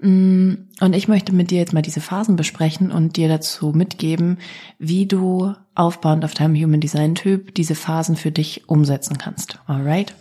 Mm, 0.00 0.54
und 0.80 0.94
ich 0.94 1.08
möchte 1.08 1.34
mit 1.34 1.50
dir 1.50 1.58
jetzt 1.58 1.74
mal 1.74 1.82
diese 1.82 2.00
Phasen 2.00 2.36
besprechen 2.36 2.90
und 2.90 3.16
dir 3.16 3.28
dazu 3.28 3.72
mitgeben, 3.72 4.38
wie 4.78 5.06
du 5.06 5.52
aufbauend 5.74 6.24
auf 6.24 6.32
deinem 6.32 6.56
Human 6.56 6.80
Design 6.80 7.14
Typ 7.14 7.54
diese 7.54 7.74
Phasen 7.74 8.16
für 8.16 8.30
dich 8.30 8.68
umsetzen 8.68 9.18
kannst. 9.18 9.58
Alright? 9.66 10.14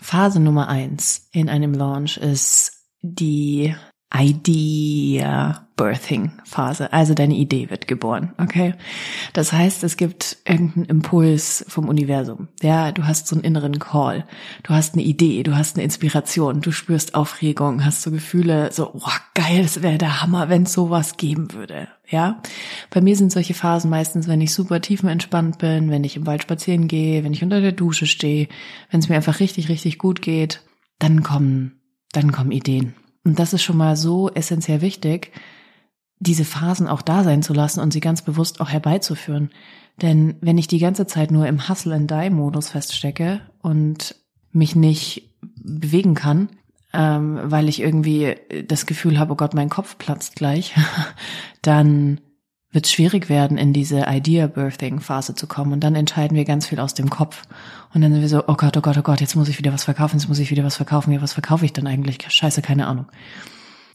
Phase 0.00 0.40
Nummer 0.40 0.68
eins 0.68 1.28
in 1.32 1.48
einem 1.50 1.74
Launch 1.74 2.16
ist 2.16 2.72
die 3.02 3.74
Idea 4.14 5.66
Birthing 5.76 6.32
Phase. 6.44 6.90
Also 6.92 7.12
deine 7.12 7.34
Idee 7.34 7.68
wird 7.68 7.86
geboren, 7.86 8.32
okay? 8.38 8.74
Das 9.34 9.52
heißt, 9.52 9.84
es 9.84 9.98
gibt 9.98 10.38
irgendeinen 10.46 10.86
Impuls 10.86 11.66
vom 11.68 11.88
Universum. 11.88 12.48
Ja, 12.62 12.92
du 12.92 13.04
hast 13.04 13.26
so 13.26 13.36
einen 13.36 13.44
inneren 13.44 13.78
Call. 13.78 14.24
Du 14.62 14.70
hast 14.70 14.94
eine 14.94 15.02
Idee, 15.02 15.42
du 15.42 15.54
hast 15.54 15.76
eine 15.76 15.84
Inspiration, 15.84 16.62
du 16.62 16.72
spürst 16.72 17.14
Aufregung, 17.14 17.84
hast 17.84 18.00
so 18.02 18.10
Gefühle, 18.10 18.72
so, 18.72 18.92
oh, 18.94 19.10
geil, 19.34 19.62
das 19.62 19.82
wäre 19.82 19.98
der 19.98 20.22
Hammer, 20.22 20.48
wenn 20.48 20.62
es 20.62 20.72
sowas 20.72 21.18
geben 21.18 21.52
würde. 21.52 21.88
Ja? 22.08 22.40
Bei 22.88 23.02
mir 23.02 23.16
sind 23.16 23.32
solche 23.32 23.54
Phasen 23.54 23.90
meistens, 23.90 24.28
wenn 24.28 24.40
ich 24.40 24.54
super 24.54 24.80
tiefenentspannt 24.80 25.58
bin, 25.58 25.90
wenn 25.90 26.04
ich 26.04 26.16
im 26.16 26.26
Wald 26.26 26.42
spazieren 26.42 26.88
gehe, 26.88 27.22
wenn 27.22 27.34
ich 27.34 27.42
unter 27.42 27.60
der 27.60 27.72
Dusche 27.72 28.06
stehe, 28.06 28.48
wenn 28.90 29.00
es 29.00 29.10
mir 29.10 29.16
einfach 29.16 29.40
richtig, 29.40 29.68
richtig 29.68 29.98
gut 29.98 30.22
geht, 30.22 30.62
dann 30.98 31.22
kommen, 31.22 31.80
dann 32.12 32.32
kommen 32.32 32.52
Ideen 32.52 32.94
Und 33.26 33.40
das 33.40 33.52
ist 33.52 33.64
schon 33.64 33.76
mal 33.76 33.96
so 33.96 34.30
essentiell 34.30 34.82
wichtig, 34.82 35.32
diese 36.20 36.44
Phasen 36.44 36.86
auch 36.86 37.02
da 37.02 37.24
sein 37.24 37.42
zu 37.42 37.54
lassen 37.54 37.80
und 37.80 37.92
sie 37.92 37.98
ganz 37.98 38.22
bewusst 38.22 38.60
auch 38.60 38.70
herbeizuführen. 38.70 39.50
Denn 40.00 40.36
wenn 40.40 40.58
ich 40.58 40.68
die 40.68 40.78
ganze 40.78 41.08
Zeit 41.08 41.32
nur 41.32 41.48
im 41.48 41.68
Hustle 41.68 41.92
and 41.92 42.08
Die 42.08 42.30
Modus 42.30 42.68
feststecke 42.68 43.40
und 43.60 44.14
mich 44.52 44.76
nicht 44.76 45.34
bewegen 45.56 46.14
kann, 46.14 46.50
ähm, 46.92 47.40
weil 47.42 47.68
ich 47.68 47.80
irgendwie 47.80 48.36
das 48.68 48.86
Gefühl 48.86 49.18
habe, 49.18 49.32
oh 49.32 49.36
Gott, 49.36 49.54
mein 49.54 49.70
Kopf 49.70 49.98
platzt 49.98 50.36
gleich, 50.36 50.76
dann 51.62 52.20
wird 52.76 52.84
es 52.84 52.92
schwierig 52.92 53.30
werden, 53.30 53.56
in 53.56 53.72
diese 53.72 54.04
Idea-Birthing-Phase 54.06 55.34
zu 55.34 55.46
kommen. 55.46 55.72
Und 55.72 55.80
dann 55.80 55.94
entscheiden 55.94 56.36
wir 56.36 56.44
ganz 56.44 56.66
viel 56.66 56.78
aus 56.78 56.92
dem 56.92 57.08
Kopf. 57.08 57.42
Und 57.94 58.02
dann 58.02 58.12
sind 58.12 58.20
wir 58.20 58.28
so, 58.28 58.44
oh 58.46 58.54
Gott, 58.54 58.76
oh 58.76 58.82
Gott, 58.82 58.98
oh 58.98 59.02
Gott, 59.02 59.22
jetzt 59.22 59.34
muss 59.34 59.48
ich 59.48 59.58
wieder 59.58 59.72
was 59.72 59.84
verkaufen, 59.84 60.18
jetzt 60.18 60.28
muss 60.28 60.38
ich 60.38 60.50
wieder 60.50 60.62
was 60.62 60.76
verkaufen. 60.76 61.10
Ja, 61.10 61.22
was 61.22 61.32
verkaufe 61.32 61.64
ich 61.64 61.72
denn 61.72 61.86
eigentlich? 61.86 62.18
Scheiße, 62.28 62.60
keine 62.60 62.86
Ahnung. 62.86 63.06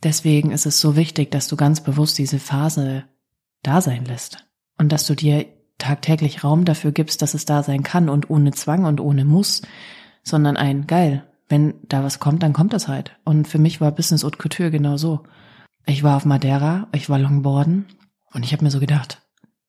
Deswegen 0.02 0.52
ist 0.52 0.66
es 0.66 0.82
so 0.82 0.96
wichtig, 0.96 1.30
dass 1.30 1.48
du 1.48 1.56
ganz 1.56 1.82
bewusst 1.82 2.18
diese 2.18 2.40
Phase 2.40 3.04
da 3.62 3.82
sein 3.82 4.04
lässt. 4.04 4.48
Und 4.80 4.92
dass 4.92 5.06
du 5.06 5.14
dir 5.14 5.46
tagtäglich 5.78 6.44
Raum 6.44 6.66
dafür 6.66 6.92
gibst, 6.92 7.22
dass 7.22 7.36
es 7.36 7.46
da 7.46 7.62
sein 7.62 7.84
kann 7.84 8.10
und 8.10 8.32
ohne 8.32 8.52
Zwang 8.52 8.86
und 8.86 9.00
ohne 9.00 9.26
Muss, 9.26 9.62
sondern 10.24 10.58
ein 10.58 10.88
geil. 10.88 11.24
Wenn 11.48 11.76
da 11.88 12.04
was 12.04 12.20
kommt, 12.20 12.42
dann 12.42 12.54
kommt 12.54 12.74
das 12.74 12.88
halt. 12.88 13.16
Und 13.26 13.48
für 13.48 13.60
mich 13.60 13.80
war 13.80 13.92
Business 13.92 14.24
Haute 14.24 14.40
Couture 14.40 14.72
genau 14.72 14.98
so. 14.98 15.22
Ich 15.86 16.02
war 16.02 16.18
auf 16.18 16.26
Madeira, 16.26 16.88
ich 16.94 17.12
war 17.12 17.20
Longboarden 17.20 17.86
und 18.34 18.44
ich 18.44 18.54
habe 18.54 18.64
mir 18.64 18.72
so 18.72 18.80
gedacht, 18.80 19.22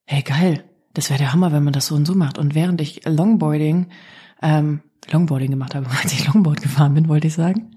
hey 0.05 0.23
geil, 0.23 0.65
das 0.95 1.11
wäre 1.11 1.19
der 1.19 1.33
Hammer, 1.33 1.53
wenn 1.53 1.65
man 1.65 1.73
das 1.73 1.87
so 1.87 1.95
und 1.95 2.07
so 2.07 2.15
macht. 2.15 2.39
Und 2.39 2.55
während 2.55 2.81
ich 2.81 3.05
Longboarding, 3.05 3.89
ähm, 4.43 4.81
Longboarding 5.11 5.51
gemacht 5.51 5.75
habe, 5.75 5.87
als 6.03 6.13
ich 6.13 6.27
Longboard 6.27 6.63
gefahren 6.63 6.95
bin, 6.95 7.09
wollte 7.09 7.29
ich 7.29 7.35
sagen, 7.35 7.77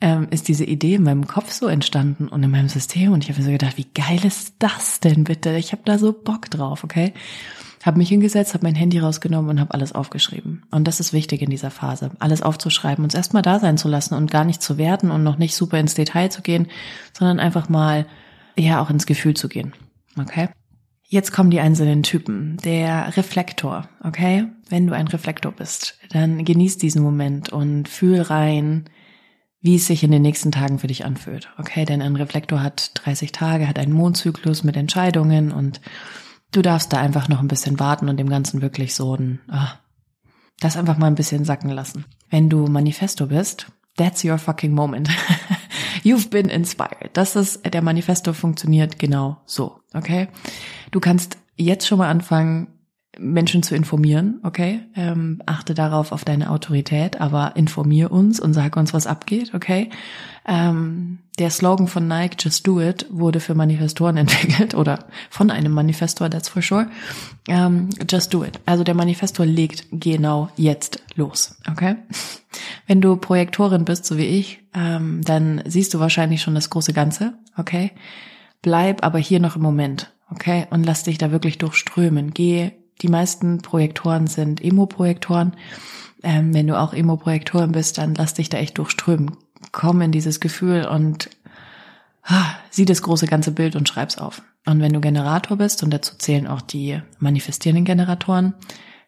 ähm, 0.00 0.28
ist 0.30 0.48
diese 0.48 0.64
Idee 0.64 0.94
in 0.94 1.02
meinem 1.02 1.26
Kopf 1.26 1.52
so 1.52 1.66
entstanden 1.66 2.28
und 2.28 2.42
in 2.42 2.50
meinem 2.50 2.68
System. 2.68 3.12
Und 3.12 3.24
ich 3.24 3.30
habe 3.30 3.40
mir 3.40 3.46
so 3.46 3.52
gedacht, 3.52 3.76
wie 3.76 3.88
geil 3.94 4.24
ist 4.24 4.54
das 4.58 5.00
denn 5.00 5.24
bitte? 5.24 5.56
Ich 5.56 5.72
habe 5.72 5.82
da 5.84 5.98
so 5.98 6.12
Bock 6.12 6.50
drauf, 6.50 6.84
okay? 6.84 7.12
Habe 7.84 7.98
mich 7.98 8.08
hingesetzt, 8.08 8.54
habe 8.54 8.66
mein 8.66 8.74
Handy 8.74 8.98
rausgenommen 8.98 9.50
und 9.50 9.60
habe 9.60 9.74
alles 9.74 9.92
aufgeschrieben. 9.92 10.64
Und 10.70 10.88
das 10.88 11.00
ist 11.00 11.12
wichtig 11.12 11.42
in 11.42 11.50
dieser 11.50 11.70
Phase, 11.70 12.10
alles 12.18 12.42
aufzuschreiben, 12.42 13.04
uns 13.04 13.14
erstmal 13.14 13.42
da 13.42 13.60
sein 13.60 13.78
zu 13.78 13.88
lassen 13.88 14.14
und 14.14 14.30
gar 14.30 14.44
nicht 14.44 14.62
zu 14.62 14.78
werten 14.78 15.10
und 15.10 15.22
noch 15.22 15.38
nicht 15.38 15.54
super 15.54 15.78
ins 15.78 15.94
Detail 15.94 16.28
zu 16.28 16.42
gehen, 16.42 16.66
sondern 17.16 17.38
einfach 17.38 17.68
mal 17.68 18.06
ja 18.56 18.82
auch 18.82 18.90
ins 18.90 19.06
Gefühl 19.06 19.34
zu 19.34 19.48
gehen. 19.48 19.72
Okay? 20.20 20.48
Jetzt 21.10 21.32
kommen 21.32 21.50
die 21.50 21.60
einzelnen 21.60 22.02
Typen. 22.02 22.58
Der 22.64 23.16
Reflektor, 23.16 23.88
okay? 24.04 24.46
Wenn 24.68 24.86
du 24.86 24.94
ein 24.94 25.08
Reflektor 25.08 25.52
bist, 25.52 25.98
dann 26.10 26.44
genieß 26.44 26.76
diesen 26.76 27.02
Moment 27.02 27.48
und 27.48 27.88
fühl 27.88 28.20
rein, 28.20 28.90
wie 29.60 29.76
es 29.76 29.86
sich 29.86 30.04
in 30.04 30.10
den 30.10 30.22
nächsten 30.22 30.52
Tagen 30.52 30.78
für 30.78 30.86
dich 30.86 31.06
anfühlt. 31.06 31.48
Okay, 31.58 31.84
denn 31.84 32.02
ein 32.02 32.16
Reflektor 32.16 32.62
hat 32.62 32.92
30 32.94 33.32
Tage, 33.32 33.66
hat 33.66 33.78
einen 33.78 33.92
Mondzyklus 33.92 34.64
mit 34.64 34.76
Entscheidungen 34.76 35.50
und 35.50 35.80
du 36.52 36.60
darfst 36.60 36.92
da 36.92 36.98
einfach 36.98 37.28
noch 37.28 37.40
ein 37.40 37.48
bisschen 37.48 37.80
warten 37.80 38.08
und 38.10 38.18
dem 38.18 38.28
Ganzen 38.28 38.60
wirklich 38.60 38.94
so 38.94 39.16
ein, 39.16 39.40
ah, 39.48 39.78
das 40.60 40.76
einfach 40.76 40.98
mal 40.98 41.06
ein 41.06 41.14
bisschen 41.14 41.44
sacken 41.44 41.70
lassen. 41.70 42.04
Wenn 42.28 42.50
du 42.50 42.66
Manifesto 42.66 43.26
bist, 43.26 43.66
that's 43.96 44.24
your 44.24 44.38
fucking 44.38 44.72
moment. 44.74 45.08
You've 46.08 46.30
been 46.30 46.48
inspired. 46.48 47.10
Das 47.12 47.36
ist, 47.36 47.60
der 47.70 47.82
Manifesto 47.82 48.32
funktioniert 48.32 48.98
genau 48.98 49.36
so, 49.44 49.80
okay? 49.92 50.28
Du 50.90 51.00
kannst 51.00 51.36
jetzt 51.56 51.86
schon 51.86 51.98
mal 51.98 52.08
anfangen, 52.08 52.77
Menschen 53.18 53.62
zu 53.62 53.74
informieren, 53.74 54.40
okay? 54.44 54.80
Ähm, 54.94 55.42
achte 55.44 55.74
darauf 55.74 56.12
auf 56.12 56.24
deine 56.24 56.50
Autorität, 56.50 57.20
aber 57.20 57.56
informier 57.56 58.10
uns 58.12 58.40
und 58.40 58.54
sag 58.54 58.76
uns, 58.76 58.94
was 58.94 59.06
abgeht, 59.06 59.54
okay? 59.54 59.90
Ähm, 60.46 61.18
der 61.38 61.50
Slogan 61.50 61.88
von 61.88 62.06
Nike, 62.08 62.36
Just 62.38 62.66
Do 62.66 62.80
It, 62.80 63.06
wurde 63.10 63.40
für 63.40 63.54
Manifestoren 63.54 64.16
entwickelt 64.18 64.74
oder 64.74 65.06
von 65.30 65.50
einem 65.50 65.72
Manifestor, 65.72 66.30
that's 66.30 66.48
for 66.48 66.62
sure. 66.62 66.88
Ähm, 67.48 67.90
just 68.08 68.32
Do 68.32 68.44
It. 68.44 68.60
Also 68.66 68.84
der 68.84 68.94
Manifestor 68.94 69.44
legt 69.44 69.86
genau 69.90 70.48
jetzt 70.56 71.02
los, 71.16 71.56
okay? 71.70 71.96
Wenn 72.86 73.00
du 73.00 73.16
Projektorin 73.16 73.84
bist, 73.84 74.06
so 74.06 74.16
wie 74.16 74.26
ich, 74.26 74.60
ähm, 74.74 75.22
dann 75.22 75.62
siehst 75.66 75.92
du 75.92 76.00
wahrscheinlich 76.00 76.40
schon 76.40 76.54
das 76.54 76.70
große 76.70 76.92
Ganze, 76.92 77.34
okay? 77.56 77.90
Bleib 78.62 79.04
aber 79.04 79.18
hier 79.18 79.40
noch 79.40 79.56
im 79.56 79.62
Moment, 79.62 80.12
okay? 80.30 80.66
Und 80.70 80.84
lass 80.84 81.02
dich 81.02 81.18
da 81.18 81.30
wirklich 81.30 81.58
durchströmen. 81.58 82.32
Geh 82.32 82.72
die 83.00 83.08
meisten 83.08 83.58
Projektoren 83.58 84.26
sind 84.26 84.62
Emo-Projektoren. 84.62 85.54
Ähm, 86.22 86.52
wenn 86.52 86.66
du 86.66 86.78
auch 86.78 86.92
Emo-Projektoren 86.92 87.72
bist, 87.72 87.98
dann 87.98 88.14
lass 88.14 88.34
dich 88.34 88.48
da 88.48 88.58
echt 88.58 88.78
durchströmen. 88.78 89.36
Komm 89.72 90.00
in 90.00 90.12
dieses 90.12 90.40
Gefühl 90.40 90.86
und 90.86 91.30
ah, 92.24 92.56
sieh 92.70 92.84
das 92.84 93.02
große 93.02 93.26
ganze 93.26 93.52
Bild 93.52 93.76
und 93.76 93.88
schreib's 93.88 94.18
auf. 94.18 94.42
Und 94.66 94.80
wenn 94.80 94.92
du 94.92 95.00
Generator 95.00 95.56
bist, 95.56 95.82
und 95.82 95.90
dazu 95.90 96.16
zählen 96.16 96.46
auch 96.46 96.60
die 96.60 97.00
manifestierenden 97.18 97.84
Generatoren, 97.84 98.54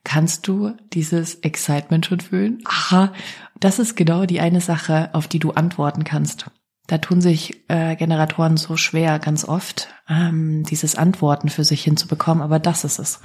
kannst 0.05 0.49
du 0.49 0.73
dieses 0.93 1.37
Excitement 1.37 2.07
schon 2.07 2.21
fühlen. 2.21 2.63
Aha, 2.65 3.13
das 3.59 3.79
ist 3.79 3.97
genau 3.97 4.25
die 4.25 4.41
eine 4.41 4.61
Sache, 4.61 5.11
auf 5.13 5.29
die 5.29 5.39
du 5.39 5.51
antworten 5.51 6.05
kannst. 6.05 6.47
Da 6.87 6.99
tun 6.99 7.21
sich 7.21 7.63
äh, 7.69 7.95
Generatoren 7.95 8.57
so 8.57 8.77
schwer 8.77 9.19
ganz 9.19 9.45
oft, 9.45 9.89
ähm, 10.09 10.65
dieses 10.65 10.97
Antworten 10.97 11.49
für 11.49 11.63
sich 11.63 11.85
hinzubekommen, 11.85 12.43
aber 12.43 12.59
das 12.59 12.85
ist 12.85 12.99
es. 12.99 13.21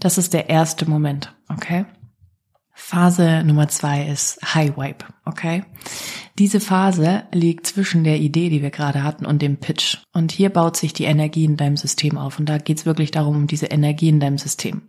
Das 0.00 0.16
ist 0.16 0.32
der 0.32 0.48
erste 0.48 0.88
Moment, 0.88 1.34
okay? 1.48 1.84
Phase 2.72 3.44
Nummer 3.44 3.68
zwei 3.68 4.06
ist 4.06 4.40
High 4.54 4.78
Wipe, 4.78 5.04
okay? 5.26 5.64
Diese 6.38 6.58
Phase 6.58 7.24
liegt 7.32 7.66
zwischen 7.66 8.02
der 8.02 8.18
Idee, 8.18 8.48
die 8.48 8.62
wir 8.62 8.70
gerade 8.70 9.02
hatten, 9.02 9.26
und 9.26 9.42
dem 9.42 9.58
Pitch. 9.58 9.98
Und 10.14 10.32
hier 10.32 10.48
baut 10.48 10.78
sich 10.78 10.94
die 10.94 11.04
Energie 11.04 11.44
in 11.44 11.58
deinem 11.58 11.76
System 11.76 12.16
auf. 12.16 12.38
Und 12.38 12.48
da 12.48 12.56
geht 12.56 12.78
es 12.78 12.86
wirklich 12.86 13.10
darum, 13.10 13.36
um 13.36 13.46
diese 13.46 13.66
Energie 13.66 14.08
in 14.08 14.20
deinem 14.20 14.38
System. 14.38 14.82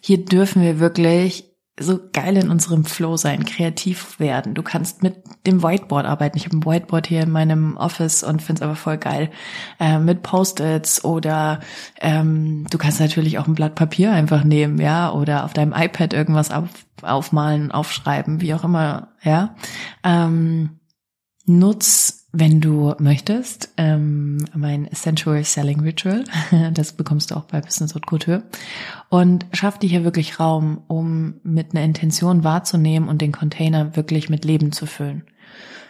Hier 0.00 0.24
dürfen 0.24 0.62
wir 0.62 0.80
wirklich 0.80 1.49
so 1.80 1.98
geil 2.12 2.36
in 2.36 2.50
unserem 2.50 2.84
Flow 2.84 3.16
sein, 3.16 3.44
kreativ 3.44 4.20
werden. 4.20 4.54
Du 4.54 4.62
kannst 4.62 5.02
mit 5.02 5.16
dem 5.46 5.62
Whiteboard 5.62 6.06
arbeiten. 6.06 6.36
Ich 6.36 6.44
habe 6.44 6.56
ein 6.56 6.64
Whiteboard 6.64 7.06
hier 7.06 7.22
in 7.22 7.30
meinem 7.30 7.76
Office 7.76 8.22
und 8.22 8.42
finde 8.42 8.60
es 8.60 8.62
aber 8.62 8.76
voll 8.76 8.98
geil. 8.98 9.30
Äh, 9.78 9.98
mit 9.98 10.22
Post-its 10.22 11.04
oder 11.04 11.60
ähm, 12.00 12.66
du 12.70 12.78
kannst 12.78 13.00
natürlich 13.00 13.38
auch 13.38 13.46
ein 13.46 13.54
Blatt 13.54 13.74
Papier 13.74 14.12
einfach 14.12 14.44
nehmen, 14.44 14.78
ja, 14.78 15.10
oder 15.12 15.44
auf 15.44 15.52
deinem 15.52 15.72
iPad 15.72 16.12
irgendwas 16.12 16.50
auf, 16.50 16.68
aufmalen, 17.02 17.72
aufschreiben, 17.72 18.40
wie 18.40 18.54
auch 18.54 18.64
immer, 18.64 19.08
ja. 19.22 19.54
Ähm, 20.04 20.80
nutz 21.46 22.19
wenn 22.32 22.60
du 22.60 22.94
möchtest, 22.98 23.70
ähm, 23.76 24.44
mein 24.54 24.86
Essential 24.86 25.42
Selling 25.42 25.80
Ritual, 25.80 26.24
das 26.72 26.92
bekommst 26.92 27.30
du 27.30 27.34
auch 27.34 27.44
bei 27.44 27.60
Business 27.60 27.94
Haute 27.94 28.06
Couture, 28.06 28.42
und 29.08 29.46
schaff 29.52 29.78
dir 29.78 29.88
hier 29.88 30.04
wirklich 30.04 30.38
Raum, 30.38 30.82
um 30.86 31.40
mit 31.42 31.72
einer 31.72 31.84
Intention 31.84 32.44
wahrzunehmen 32.44 33.08
und 33.08 33.20
den 33.20 33.32
Container 33.32 33.96
wirklich 33.96 34.30
mit 34.30 34.44
Leben 34.44 34.70
zu 34.70 34.86
füllen. 34.86 35.24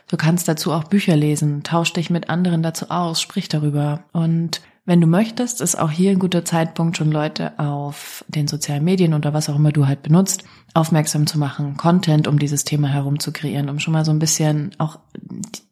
Du 0.09 0.17
kannst 0.17 0.49
dazu 0.49 0.73
auch 0.73 0.85
Bücher 0.85 1.15
lesen, 1.15 1.63
tausch 1.63 1.93
dich 1.93 2.11
mit 2.11 2.31
anderen 2.31 2.63
dazu 2.63 2.91
aus, 2.91 3.21
sprich 3.21 3.49
darüber 3.49 4.05
und 4.13 4.61
wenn 4.91 5.01
du 5.01 5.07
möchtest, 5.07 5.61
ist 5.61 5.79
auch 5.79 5.93
hier 5.93 6.11
ein 6.11 6.19
guter 6.19 6.45
Zeitpunkt, 6.45 6.97
schon 6.97 7.13
Leute 7.13 7.57
auf 7.61 8.25
den 8.27 8.49
sozialen 8.49 8.83
Medien 8.83 9.15
oder 9.15 9.33
was 9.33 9.49
auch 9.49 9.55
immer 9.55 9.71
du 9.71 9.87
halt 9.87 10.03
benutzt, 10.03 10.43
aufmerksam 10.75 11.29
zu 11.29 11.39
machen, 11.39 11.77
Content 11.77 12.27
um 12.27 12.41
dieses 12.41 12.65
Thema 12.65 12.89
herum 12.89 13.21
zu 13.21 13.31
kreieren, 13.31 13.69
um 13.69 13.79
schon 13.79 13.93
mal 13.93 14.05
so 14.05 14.11
ein 14.11 14.19
bisschen 14.19 14.73
auch 14.79 14.99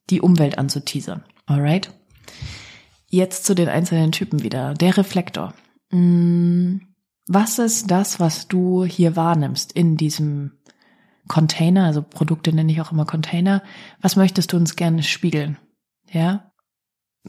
die 0.08 0.20
Umwelt 0.20 0.56
anzuteasern. 0.56 1.24
Alright? 1.46 1.92
Jetzt 3.08 3.44
zu 3.44 3.56
den 3.56 3.68
einzelnen 3.68 4.12
Typen 4.12 4.44
wieder. 4.44 4.74
Der 4.74 4.96
Reflektor. 4.96 5.52
Mm, 5.90 6.76
was 7.26 7.58
ist 7.58 7.90
das, 7.90 8.20
was 8.20 8.46
du 8.46 8.84
hier 8.84 9.16
wahrnimmst 9.16 9.72
in 9.72 9.96
diesem 9.96 10.52
Container? 11.26 11.86
Also 11.86 12.02
Produkte 12.02 12.52
nenne 12.52 12.70
ich 12.70 12.80
auch 12.80 12.92
immer 12.92 13.04
Container. 13.04 13.64
Was 14.00 14.14
möchtest 14.14 14.52
du 14.52 14.56
uns 14.56 14.76
gerne 14.76 15.02
spiegeln? 15.02 15.58
Ja? 16.08 16.47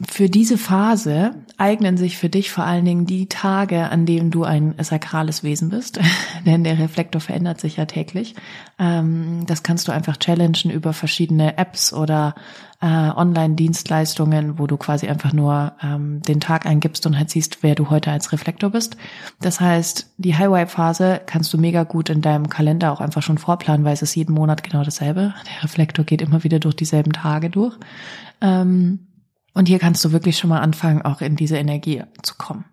Für 0.08 0.30
diese 0.30 0.56
Phase 0.56 1.34
eignen 1.58 1.98
sich 1.98 2.16
für 2.16 2.30
dich 2.30 2.50
vor 2.50 2.64
allen 2.64 2.84
Dingen 2.86 3.04
die 3.04 3.28
Tage, 3.28 3.90
an 3.90 4.06
denen 4.06 4.30
du 4.30 4.44
ein 4.44 4.74
sakrales 4.80 5.42
Wesen 5.42 5.68
bist, 5.68 6.00
denn 6.46 6.64
der 6.64 6.78
Reflektor 6.78 7.20
verändert 7.20 7.60
sich 7.60 7.76
ja 7.76 7.84
täglich. 7.84 8.34
Ähm, 8.78 9.44
das 9.46 9.62
kannst 9.62 9.88
du 9.88 9.92
einfach 9.92 10.16
challengen 10.16 10.70
über 10.70 10.94
verschiedene 10.94 11.58
Apps 11.58 11.92
oder 11.92 12.34
äh, 12.80 12.86
Online-Dienstleistungen, 12.86 14.58
wo 14.58 14.66
du 14.66 14.78
quasi 14.78 15.06
einfach 15.06 15.34
nur 15.34 15.72
ähm, 15.82 16.22
den 16.22 16.40
Tag 16.40 16.64
eingibst 16.64 17.04
und 17.06 17.18
halt 17.18 17.28
siehst, 17.28 17.62
wer 17.62 17.74
du 17.74 17.90
heute 17.90 18.10
als 18.10 18.32
Reflektor 18.32 18.70
bist. 18.70 18.96
Das 19.42 19.60
heißt, 19.60 20.14
die 20.16 20.34
High-Vibe-Phase 20.34 21.20
kannst 21.26 21.52
du 21.52 21.58
mega 21.58 21.84
gut 21.84 22.08
in 22.08 22.22
deinem 22.22 22.48
Kalender 22.48 22.92
auch 22.92 23.02
einfach 23.02 23.22
schon 23.22 23.36
vorplanen, 23.36 23.84
weil 23.84 23.92
es 23.92 24.02
ist 24.02 24.14
jeden 24.14 24.34
Monat 24.34 24.62
genau 24.62 24.82
dasselbe. 24.82 25.34
Der 25.46 25.62
Reflektor 25.62 26.06
geht 26.06 26.22
immer 26.22 26.42
wieder 26.42 26.58
durch 26.58 26.74
dieselben 26.74 27.12
Tage 27.12 27.50
durch. 27.50 27.76
Ähm, 28.40 29.00
und 29.54 29.68
hier 29.68 29.78
kannst 29.78 30.04
du 30.04 30.12
wirklich 30.12 30.38
schon 30.38 30.50
mal 30.50 30.60
anfangen, 30.60 31.02
auch 31.02 31.20
in 31.20 31.36
diese 31.36 31.56
Energie 31.56 32.02
zu 32.22 32.34
kommen. 32.36 32.64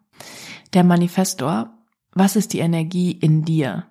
Der 0.74 0.84
Manifestor, 0.84 1.72
was 2.14 2.36
ist 2.36 2.54
die 2.54 2.60
Energie 2.60 3.12
in 3.12 3.44
dir, 3.44 3.86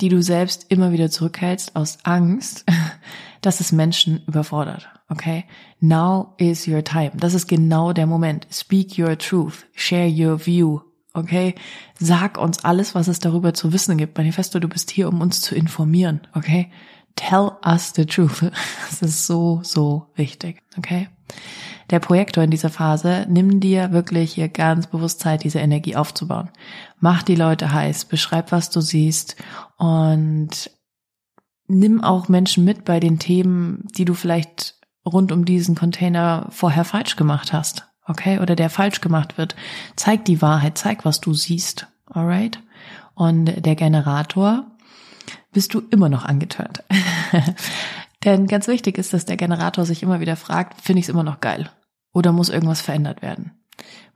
die 0.00 0.08
du 0.08 0.22
selbst 0.22 0.66
immer 0.70 0.92
wieder 0.92 1.10
zurückhältst 1.10 1.76
aus 1.76 1.98
Angst, 2.02 2.64
dass 3.40 3.60
es 3.60 3.72
Menschen 3.72 4.22
überfordert? 4.26 4.88
Okay? 5.08 5.44
Now 5.80 6.34
is 6.38 6.66
your 6.66 6.82
time. 6.82 7.12
Das 7.14 7.34
ist 7.34 7.46
genau 7.46 7.92
der 7.92 8.06
Moment. 8.06 8.46
Speak 8.50 8.98
your 8.98 9.18
truth. 9.18 9.66
Share 9.74 10.08
your 10.08 10.44
view. 10.44 10.80
Okay? 11.12 11.54
Sag 11.98 12.38
uns 12.38 12.64
alles, 12.64 12.94
was 12.94 13.08
es 13.08 13.18
darüber 13.18 13.54
zu 13.54 13.72
wissen 13.72 13.96
gibt. 13.98 14.16
Manifesto, 14.16 14.58
du 14.58 14.68
bist 14.68 14.90
hier, 14.90 15.08
um 15.08 15.20
uns 15.20 15.40
zu 15.40 15.54
informieren. 15.54 16.22
Okay? 16.34 16.70
Tell 17.16 17.52
us 17.64 17.92
the 17.94 18.06
truth. 18.06 18.42
Das 18.90 19.02
ist 19.02 19.26
so, 19.26 19.60
so 19.62 20.06
wichtig. 20.14 20.62
Okay? 20.78 21.08
Der 21.90 21.98
Projektor 21.98 22.42
in 22.42 22.50
dieser 22.50 22.70
Phase, 22.70 23.26
nimm 23.28 23.60
dir 23.60 23.92
wirklich 23.92 24.34
hier 24.34 24.48
ganz 24.48 24.86
bewusst 24.86 25.20
Zeit, 25.20 25.44
diese 25.44 25.58
Energie 25.58 25.96
aufzubauen. 25.96 26.48
Mach 26.98 27.22
die 27.22 27.34
Leute 27.34 27.72
heiß, 27.72 28.06
beschreib, 28.06 28.52
was 28.52 28.70
du 28.70 28.80
siehst 28.80 29.36
und 29.76 30.70
nimm 31.66 32.02
auch 32.02 32.28
Menschen 32.28 32.64
mit 32.64 32.84
bei 32.84 33.00
den 33.00 33.18
Themen, 33.18 33.86
die 33.96 34.04
du 34.04 34.14
vielleicht 34.14 34.76
rund 35.04 35.32
um 35.32 35.44
diesen 35.44 35.74
Container 35.74 36.46
vorher 36.50 36.84
falsch 36.84 37.16
gemacht 37.16 37.52
hast. 37.52 37.86
Okay? 38.06 38.38
Oder 38.38 38.56
der 38.56 38.70
falsch 38.70 39.00
gemacht 39.00 39.36
wird. 39.38 39.54
Zeig 39.96 40.24
die 40.24 40.40
Wahrheit, 40.40 40.78
zeig, 40.78 41.04
was 41.04 41.20
du 41.20 41.34
siehst. 41.34 41.86
Alright? 42.06 42.60
Und 43.14 43.64
der 43.64 43.76
Generator 43.76 44.66
bist 45.54 45.72
du 45.72 45.82
immer 45.90 46.08
noch 46.10 46.24
angeturnt. 46.24 46.82
Denn 48.24 48.46
ganz 48.46 48.68
wichtig 48.68 48.98
ist, 48.98 49.12
dass 49.12 49.24
der 49.24 49.36
Generator 49.36 49.84
sich 49.84 50.02
immer 50.02 50.20
wieder 50.20 50.36
fragt, 50.36 50.80
finde 50.80 51.00
ich 51.00 51.06
es 51.06 51.08
immer 51.08 51.22
noch 51.22 51.40
geil? 51.40 51.70
Oder 52.12 52.32
muss 52.32 52.48
irgendwas 52.48 52.80
verändert 52.80 53.22
werden? 53.22 53.52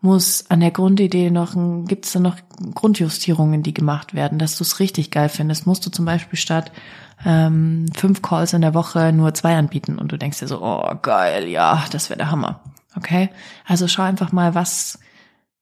Muss 0.01 0.49
an 0.51 0.61
der 0.61 0.71
Grundidee 0.71 1.31
noch, 1.31 1.55
gibt 1.87 2.07
es 2.07 2.13
da 2.13 2.21
noch 2.21 2.37
Grundjustierungen, 2.75 3.63
die 3.63 3.75
gemacht 3.75 4.15
werden, 4.15 4.39
dass 4.39 4.57
du 4.57 4.63
es 4.63 4.79
richtig 4.79 5.11
geil 5.11 5.29
findest? 5.29 5.67
Musst 5.67 5.85
du 5.85 5.91
zum 5.91 6.05
Beispiel 6.05 6.39
statt 6.39 6.71
ähm, 7.25 7.87
fünf 7.95 8.23
Calls 8.23 8.53
in 8.53 8.61
der 8.61 8.75
Woche 8.75 9.13
nur 9.13 9.35
zwei 9.35 9.57
anbieten 9.57 9.99
und 9.99 10.13
du 10.13 10.17
denkst 10.17 10.39
dir 10.39 10.47
so, 10.47 10.63
oh 10.63 10.95
geil, 11.03 11.49
ja, 11.49 11.85
das 11.91 12.11
wäre 12.11 12.19
der 12.19 12.31
Hammer. 12.31 12.61
Okay? 12.97 13.31
Also 13.67 13.89
schau 13.89 14.03
einfach 14.03 14.31
mal, 14.31 14.55
was, 14.55 15.01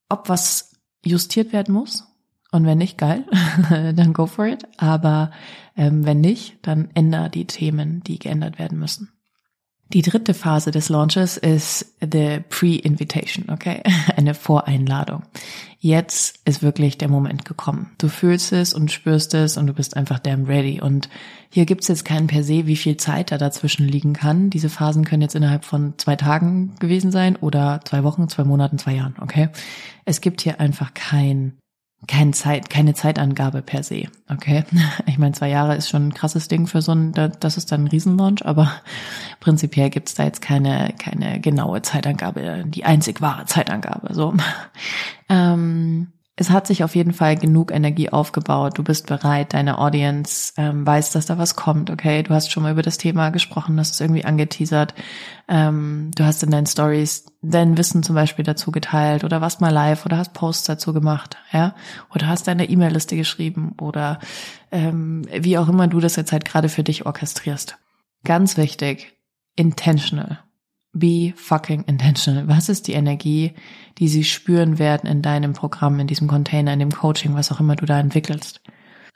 ob 0.09 0.29
was 0.29 0.73
justiert 1.03 1.51
werden 1.51 1.73
muss. 1.73 2.07
Und 2.51 2.65
wenn 2.65 2.77
nicht, 2.77 2.97
geil, 2.97 3.25
dann 3.69 4.13
go 4.13 4.27
for 4.27 4.45
it. 4.45 4.63
Aber 4.77 5.31
ähm, 5.77 6.05
wenn 6.05 6.19
nicht, 6.19 6.57
dann 6.63 6.89
änder 6.93 7.29
die 7.29 7.45
Themen, 7.45 8.03
die 8.03 8.19
geändert 8.19 8.59
werden 8.59 8.79
müssen. 8.79 9.09
Die 9.93 10.01
dritte 10.01 10.33
Phase 10.33 10.71
des 10.71 10.89
Launches 10.89 11.37
ist 11.37 11.95
the 12.01 12.39
Pre-Invitation, 12.49 13.49
okay? 13.49 13.83
Eine 14.17 14.33
Voreinladung. 14.33 15.23
Jetzt 15.79 16.39
ist 16.43 16.61
wirklich 16.61 16.97
der 16.97 17.07
Moment 17.07 17.45
gekommen. 17.45 17.91
Du 17.97 18.09
fühlst 18.09 18.51
es 18.51 18.73
und 18.73 18.91
spürst 18.91 19.33
es 19.33 19.55
und 19.55 19.67
du 19.67 19.73
bist 19.73 19.95
einfach 19.95 20.19
damn 20.19 20.43
ready. 20.43 20.81
Und 20.81 21.07
hier 21.49 21.65
gibt's 21.65 21.87
jetzt 21.87 22.03
keinen 22.03 22.27
per 22.27 22.43
se, 22.43 22.67
wie 22.67 22.75
viel 22.75 22.97
Zeit 22.97 23.31
da 23.31 23.37
dazwischen 23.37 23.87
liegen 23.87 24.11
kann. 24.11 24.49
Diese 24.49 24.69
Phasen 24.69 25.05
können 25.05 25.21
jetzt 25.21 25.35
innerhalb 25.35 25.63
von 25.63 25.93
zwei 25.97 26.17
Tagen 26.17 26.75
gewesen 26.79 27.11
sein 27.11 27.37
oder 27.37 27.79
zwei 27.85 28.03
Wochen, 28.03 28.27
zwei 28.27 28.43
Monaten, 28.43 28.77
zwei 28.77 28.95
Jahren, 28.95 29.15
okay? 29.21 29.49
Es 30.03 30.19
gibt 30.19 30.41
hier 30.41 30.59
einfach 30.59 30.93
kein 30.95 31.53
keine 32.05 32.31
Zeit, 32.31 32.69
keine 32.69 32.93
Zeitangabe 32.93 33.61
per 33.61 33.83
se. 33.83 34.03
Okay. 34.29 34.63
Ich 35.07 35.17
meine, 35.17 35.33
zwei 35.33 35.49
Jahre 35.49 35.75
ist 35.75 35.89
schon 35.89 36.09
ein 36.09 36.13
krasses 36.13 36.47
Ding 36.47 36.67
für 36.67 36.81
so 36.81 36.91
ein, 36.91 37.11
das 37.11 37.57
ist 37.57 37.71
dann 37.71 37.85
ein 37.85 37.87
Riesenlaunch, 37.87 38.45
aber 38.45 38.71
prinzipiell 39.39 39.89
gibt's 39.89 40.13
da 40.13 40.25
jetzt 40.25 40.41
keine, 40.41 40.93
keine 40.99 41.39
genaue 41.39 41.81
Zeitangabe, 41.81 42.65
die 42.67 42.85
einzig 42.85 43.21
wahre 43.21 43.45
Zeitangabe. 43.45 44.13
So. 44.13 44.33
Ähm, 45.29 46.13
es 46.39 46.51
hat 46.51 46.67
sich 46.67 46.83
auf 46.83 46.95
jeden 46.95 47.13
Fall 47.13 47.35
genug 47.35 47.71
Energie 47.71 48.11
aufgebaut. 48.11 48.77
Du 48.77 48.83
bist 48.83 49.07
bereit, 49.07 49.55
deine 49.55 49.79
Audience 49.79 50.53
ähm, 50.55 50.85
weiß, 50.85 51.11
dass 51.11 51.25
da 51.25 51.39
was 51.39 51.55
kommt. 51.55 51.89
Okay, 51.89 52.21
du 52.21 52.29
hast 52.29 52.51
schon 52.51 52.61
mal 52.61 52.71
über 52.71 52.83
das 52.83 52.99
Thema 52.99 53.31
gesprochen, 53.31 53.75
das 53.75 53.89
ist 53.89 54.01
irgendwie 54.01 54.23
angeteasert. 54.23 54.93
Ähm, 55.47 56.11
du 56.15 56.23
hast 56.25 56.43
in 56.43 56.51
deinen 56.51 56.67
Stories 56.67 57.25
dein 57.41 57.75
Wissen 57.75 58.03
zum 58.03 58.13
Beispiel 58.13 58.45
dazu 58.45 58.71
geteilt 58.71 59.23
oder 59.23 59.41
warst 59.41 59.61
mal 59.61 59.73
live 59.73 60.05
oder 60.05 60.17
hast 60.17 60.33
Posts 60.33 60.65
dazu 60.65 60.93
gemacht, 60.93 61.37
ja, 61.51 61.73
oder 62.13 62.27
hast 62.27 62.47
deine 62.47 62.69
E-Mail-Liste 62.69 63.15
geschrieben 63.15 63.73
oder 63.81 64.19
ähm, 64.71 65.23
wie 65.31 65.57
auch 65.57 65.67
immer 65.67 65.87
du 65.87 65.99
das 65.99 66.17
jetzt 66.17 66.31
halt 66.31 66.45
gerade 66.45 66.69
für 66.69 66.83
dich 66.83 67.07
orchestrierst. 67.07 67.79
Ganz 68.23 68.57
wichtig, 68.57 69.17
intentional. 69.55 70.39
Be 70.99 71.33
fucking 71.35 71.83
intentional. 71.83 72.47
Was 72.47 72.69
ist 72.69 72.87
die 72.87 72.93
Energie, 72.93 73.53
die 73.97 74.07
sie 74.07 74.23
spüren 74.23 74.79
werden 74.79 75.09
in 75.09 75.21
deinem 75.21 75.53
Programm, 75.53 75.99
in 75.99 76.07
diesem 76.07 76.27
Container, 76.27 76.73
in 76.73 76.79
dem 76.79 76.91
Coaching, 76.91 77.35
was 77.35 77.51
auch 77.51 77.59
immer 77.59 77.75
du 77.75 77.85
da 77.85 77.99
entwickelst? 77.99 78.61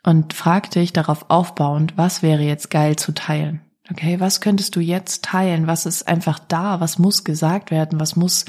Und 0.04 0.34
frag 0.34 0.72
dich 0.72 0.94
darauf 0.94 1.30
aufbauend, 1.30 1.98
was 1.98 2.24
wäre 2.24 2.42
jetzt 2.42 2.70
geil 2.70 2.96
zu 2.96 3.14
teilen? 3.14 3.62
Okay, 3.90 4.20
was 4.20 4.42
könntest 4.42 4.76
du 4.76 4.80
jetzt 4.80 5.24
teilen? 5.24 5.68
Was 5.68 5.86
ist 5.86 6.08
einfach 6.08 6.40
da? 6.40 6.80
Was 6.80 6.98
muss 6.98 7.24
gesagt 7.24 7.72
werden? 7.72 8.00
Was 8.00 8.16
muss 8.16 8.46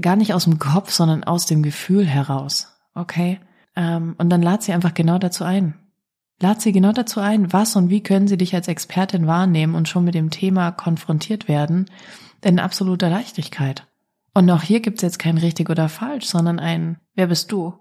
gar 0.00 0.16
nicht 0.16 0.34
aus 0.34 0.44
dem 0.44 0.58
Kopf, 0.58 0.90
sondern 0.90 1.24
aus 1.24 1.46
dem 1.46 1.62
Gefühl 1.62 2.06
heraus? 2.06 2.68
Okay? 2.94 3.38
Ähm, 3.76 4.14
und 4.18 4.30
dann 4.30 4.42
lad 4.42 4.62
sie 4.62 4.72
einfach 4.72 4.94
genau 4.94 5.18
dazu 5.18 5.44
ein. 5.44 5.74
Lad 6.40 6.60
sie 6.60 6.72
genau 6.72 6.92
dazu 6.92 7.20
ein, 7.20 7.52
was 7.52 7.76
und 7.76 7.90
wie 7.90 8.02
können 8.02 8.26
sie 8.26 8.36
dich 8.36 8.54
als 8.54 8.66
Expertin 8.66 9.26
wahrnehmen 9.26 9.74
und 9.74 9.88
schon 9.88 10.04
mit 10.04 10.14
dem 10.14 10.30
Thema 10.30 10.72
konfrontiert 10.72 11.46
werden 11.46 11.86
in 12.42 12.58
absoluter 12.58 13.08
Leichtigkeit. 13.08 13.86
Und 14.34 14.50
auch 14.50 14.62
hier 14.62 14.80
gibt's 14.80 15.02
jetzt 15.02 15.18
kein 15.18 15.38
richtig 15.38 15.70
oder 15.70 15.88
falsch, 15.88 16.26
sondern 16.26 16.58
ein 16.58 16.98
Wer 17.14 17.26
bist 17.26 17.52
du? 17.52 17.74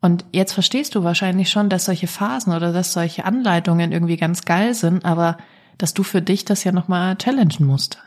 Und 0.00 0.24
jetzt 0.32 0.52
verstehst 0.52 0.94
du 0.94 1.04
wahrscheinlich 1.04 1.50
schon, 1.50 1.68
dass 1.68 1.84
solche 1.84 2.06
Phasen 2.06 2.52
oder 2.54 2.72
dass 2.72 2.92
solche 2.92 3.24
Anleitungen 3.24 3.92
irgendwie 3.92 4.16
ganz 4.16 4.44
geil 4.44 4.74
sind, 4.74 5.04
aber 5.04 5.36
dass 5.78 5.94
du 5.94 6.02
für 6.02 6.22
dich 6.22 6.44
das 6.44 6.64
ja 6.64 6.72
nochmal 6.72 7.16
challengen 7.16 7.66
musst. 7.66 7.98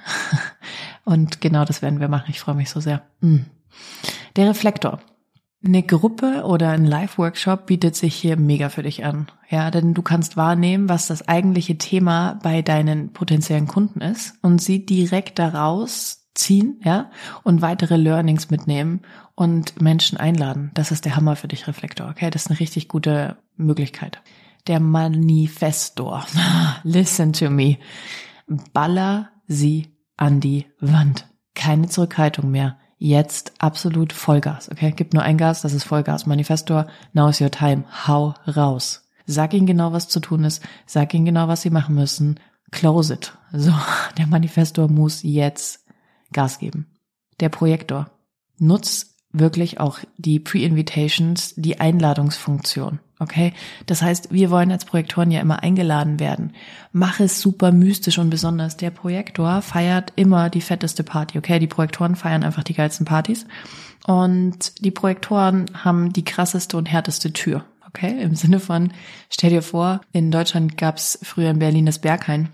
Und 1.05 1.39
genau 1.39 1.65
das 1.65 1.81
werden 1.81 1.99
wir 1.99 2.07
machen. 2.07 2.25
Ich 2.29 2.39
freue 2.39 2.55
mich 2.55 2.69
so 2.69 2.79
sehr. 2.79 3.03
Hm. 3.21 3.45
Der 4.35 4.49
Reflektor. 4.49 4.99
Eine 5.65 5.81
Gruppe 5.81 6.43
oder 6.45 6.69
ein 6.69 6.85
Live-Workshop 6.85 7.65
bietet 7.65 7.95
sich 7.95 8.13
hier 8.13 8.37
mega 8.37 8.69
für 8.69 8.83
dich 8.83 9.03
an. 9.03 9.27
Ja, 9.49 9.71
denn 9.71 9.95
du 9.95 10.03
kannst 10.03 10.37
wahrnehmen, 10.37 10.89
was 10.89 11.07
das 11.07 11.27
eigentliche 11.27 11.79
Thema 11.79 12.39
bei 12.43 12.61
deinen 12.61 13.13
potenziellen 13.13 13.65
Kunden 13.65 13.99
ist 13.99 14.35
und 14.43 14.61
sie 14.61 14.85
direkt 14.85 15.39
daraus 15.39 16.27
ziehen, 16.35 16.79
ja, 16.83 17.09
und 17.43 17.63
weitere 17.63 17.95
Learnings 17.95 18.51
mitnehmen 18.51 19.01
und 19.33 19.81
Menschen 19.81 20.19
einladen. 20.19 20.69
Das 20.75 20.91
ist 20.91 21.03
der 21.03 21.15
Hammer 21.15 21.35
für 21.35 21.47
dich, 21.47 21.67
Reflektor. 21.67 22.09
Okay, 22.09 22.29
das 22.29 22.43
ist 22.43 22.51
eine 22.51 22.59
richtig 22.59 22.87
gute 22.87 23.37
Möglichkeit. 23.57 24.21
Der 24.67 24.79
Manifestor. 24.79 26.27
Listen 26.83 27.33
to 27.33 27.49
me. 27.49 27.77
Baller 28.73 29.29
sie 29.47 29.87
an 30.15 30.39
die 30.39 30.67
Wand. 30.79 31.27
Keine 31.55 31.87
Zurückhaltung 31.87 32.51
mehr 32.51 32.77
jetzt 32.97 33.53
absolut 33.59 34.13
Vollgas, 34.13 34.69
okay? 34.71 34.91
Gibt 34.91 35.13
nur 35.13 35.23
ein 35.23 35.37
Gas, 35.37 35.61
das 35.61 35.73
ist 35.73 35.83
Vollgas. 35.83 36.25
Manifestor, 36.25 36.87
now 37.13 37.29
is 37.29 37.41
your 37.41 37.51
time. 37.51 37.83
Hau 38.07 38.33
raus. 38.47 39.03
Sag 39.25 39.53
ihnen 39.53 39.65
genau, 39.65 39.91
was 39.91 40.07
zu 40.07 40.19
tun 40.19 40.43
ist. 40.43 40.61
Sag 40.85 41.13
ihnen 41.13 41.25
genau, 41.25 41.47
was 41.47 41.61
sie 41.61 41.69
machen 41.69 41.95
müssen. 41.95 42.39
Close 42.71 43.13
it. 43.13 43.37
So, 43.51 43.73
der 44.17 44.27
Manifestor 44.27 44.87
muss 44.87 45.23
jetzt 45.23 45.85
Gas 46.31 46.59
geben. 46.59 46.87
Der 47.39 47.49
Projektor. 47.49 48.11
Nutz 48.57 49.15
wirklich 49.31 49.79
auch 49.79 49.99
die 50.17 50.39
Pre-Invitations, 50.39 51.53
die 51.57 51.79
Einladungsfunktion. 51.79 52.99
Okay? 53.19 53.53
Das 53.85 54.01
heißt, 54.01 54.31
wir 54.31 54.49
wollen 54.49 54.71
als 54.71 54.85
Projektoren 54.85 55.31
ja 55.31 55.41
immer 55.41 55.63
eingeladen 55.63 56.19
werden. 56.19 56.53
Mach 56.91 57.19
es 57.19 57.41
super 57.41 57.71
mystisch 57.71 58.17
und 58.17 58.29
besonders. 58.29 58.77
Der 58.77 58.89
Projektor 58.89 59.61
feiert 59.61 60.13
immer 60.15 60.49
die 60.49 60.61
fetteste 60.61 61.03
Party. 61.03 61.37
Okay? 61.37 61.59
Die 61.59 61.67
Projektoren 61.67 62.15
feiern 62.15 62.43
einfach 62.43 62.63
die 62.63 62.73
geilsten 62.73 63.05
Partys. 63.05 63.45
Und 64.05 64.83
die 64.83 64.91
Projektoren 64.91 65.65
haben 65.73 66.13
die 66.13 66.25
krasseste 66.25 66.77
und 66.77 66.85
härteste 66.85 67.33
Tür. 67.33 67.65
Okay? 67.87 68.21
Im 68.21 68.35
Sinne 68.35 68.59
von, 68.59 68.91
stell 69.29 69.49
dir 69.49 69.61
vor, 69.61 70.01
in 70.11 70.31
Deutschland 70.31 70.77
gab 70.77 70.97
es 70.97 71.17
früher 71.23 71.49
in 71.49 71.59
Berlin 71.59 71.85
das 71.85 71.99
Berghain 71.99 72.49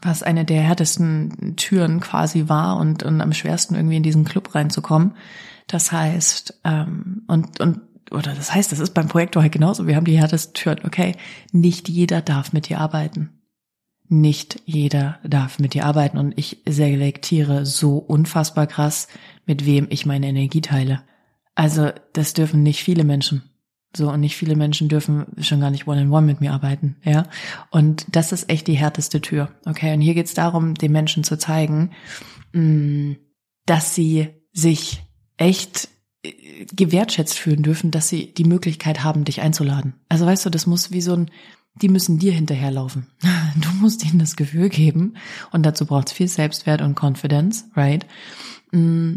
was 0.00 0.22
eine 0.22 0.44
der 0.44 0.62
härtesten 0.62 1.56
Türen 1.56 2.00
quasi 2.00 2.48
war 2.48 2.76
und, 2.76 3.02
und 3.02 3.20
am 3.20 3.32
schwersten 3.32 3.74
irgendwie 3.74 3.96
in 3.96 4.02
diesen 4.02 4.24
Club 4.24 4.54
reinzukommen. 4.54 5.14
Das 5.66 5.92
heißt, 5.92 6.60
ähm, 6.64 7.22
und, 7.26 7.60
und, 7.60 7.80
oder 8.10 8.34
das 8.34 8.54
heißt, 8.54 8.72
das 8.72 8.78
ist 8.78 8.94
beim 8.94 9.08
Projektor 9.08 9.42
halt 9.42 9.52
genauso. 9.52 9.86
Wir 9.86 9.96
haben 9.96 10.04
die 10.04 10.18
härteste 10.18 10.52
Tür. 10.52 10.76
Okay, 10.84 11.14
nicht 11.52 11.88
jeder 11.88 12.22
darf 12.22 12.52
mit 12.52 12.68
dir 12.68 12.80
arbeiten. 12.80 13.30
Nicht 14.08 14.62
jeder 14.64 15.18
darf 15.22 15.58
mit 15.58 15.74
dir 15.74 15.84
arbeiten 15.84 16.16
und 16.16 16.38
ich 16.38 16.62
selektiere 16.66 17.66
so 17.66 17.98
unfassbar 17.98 18.66
krass, 18.66 19.08
mit 19.44 19.66
wem 19.66 19.86
ich 19.90 20.06
meine 20.06 20.28
Energie 20.28 20.62
teile. 20.62 21.02
Also, 21.54 21.90
das 22.14 22.32
dürfen 22.32 22.62
nicht 22.62 22.82
viele 22.82 23.04
Menschen. 23.04 23.42
So, 23.96 24.10
und 24.10 24.20
nicht 24.20 24.36
viele 24.36 24.54
Menschen 24.54 24.88
dürfen 24.88 25.26
schon 25.40 25.60
gar 25.60 25.70
nicht 25.70 25.86
one-on-one 25.86 26.10
-on 26.10 26.22
-one 26.22 26.26
mit 26.26 26.40
mir 26.40 26.52
arbeiten, 26.52 26.96
ja. 27.04 27.26
Und 27.70 28.06
das 28.14 28.32
ist 28.32 28.50
echt 28.50 28.66
die 28.66 28.76
härteste 28.76 29.20
Tür. 29.20 29.50
Okay, 29.66 29.92
und 29.94 30.00
hier 30.00 30.14
geht 30.14 30.26
es 30.26 30.34
darum, 30.34 30.74
den 30.74 30.92
Menschen 30.92 31.24
zu 31.24 31.38
zeigen, 31.38 31.90
mm, 32.52 33.12
dass 33.66 33.94
sie 33.94 34.28
sich 34.52 35.02
echt 35.36 35.88
gewertschätzt 36.72 37.38
fühlen 37.38 37.62
dürfen, 37.62 37.90
dass 37.90 38.08
sie 38.08 38.32
die 38.32 38.44
Möglichkeit 38.44 39.04
haben, 39.04 39.24
dich 39.24 39.40
einzuladen. 39.40 39.94
Also 40.08 40.26
weißt 40.26 40.46
du, 40.46 40.50
das 40.50 40.66
muss 40.66 40.90
wie 40.90 41.00
so 41.00 41.14
ein, 41.14 41.30
die 41.74 41.88
müssen 41.88 42.18
dir 42.18 42.32
hinterherlaufen. 42.32 43.06
Du 43.60 43.70
musst 43.80 44.04
ihnen 44.04 44.18
das 44.18 44.36
Gefühl 44.36 44.68
geben 44.68 45.14
und 45.50 45.64
dazu 45.64 45.86
braucht 45.86 46.08
es 46.08 46.12
viel 46.12 46.28
Selbstwert 46.28 46.80
und 46.80 46.98
Confidence, 47.00 47.64
right? 47.74 48.06
Mm, 48.72 49.14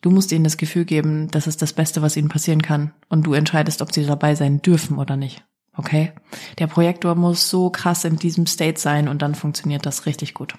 du 0.00 0.10
musst 0.10 0.32
ihnen 0.32 0.44
das 0.44 0.56
Gefühl 0.56 0.84
geben, 0.84 1.28
das 1.30 1.46
ist 1.46 1.60
das 1.62 1.72
Beste, 1.72 2.00
was 2.00 2.16
ihnen 2.16 2.28
passieren 2.28 2.62
kann 2.62 2.92
und 3.08 3.26
du 3.26 3.34
entscheidest, 3.34 3.82
ob 3.82 3.92
sie 3.92 4.04
dabei 4.04 4.34
sein 4.34 4.62
dürfen 4.62 4.98
oder 4.98 5.16
nicht. 5.16 5.44
Okay? 5.76 6.12
Der 6.58 6.66
Projektor 6.66 7.14
muss 7.14 7.48
so 7.48 7.70
krass 7.70 8.04
in 8.04 8.16
diesem 8.16 8.46
State 8.46 8.80
sein 8.80 9.08
und 9.08 9.22
dann 9.22 9.34
funktioniert 9.34 9.86
das 9.86 10.06
richtig 10.06 10.34
gut. 10.34 10.54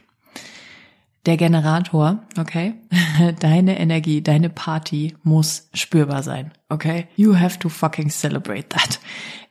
Der 1.25 1.37
Generator, 1.37 2.19
okay? 2.37 2.73
Deine 3.39 3.79
Energie, 3.79 4.21
deine 4.21 4.49
Party 4.49 5.15
muss 5.23 5.69
spürbar 5.73 6.21
sein, 6.21 6.51
okay? 6.67 7.07
You 7.15 7.39
have 7.39 7.59
to 7.59 7.69
fucking 7.69 8.09
celebrate 8.09 8.67
that. 8.69 8.99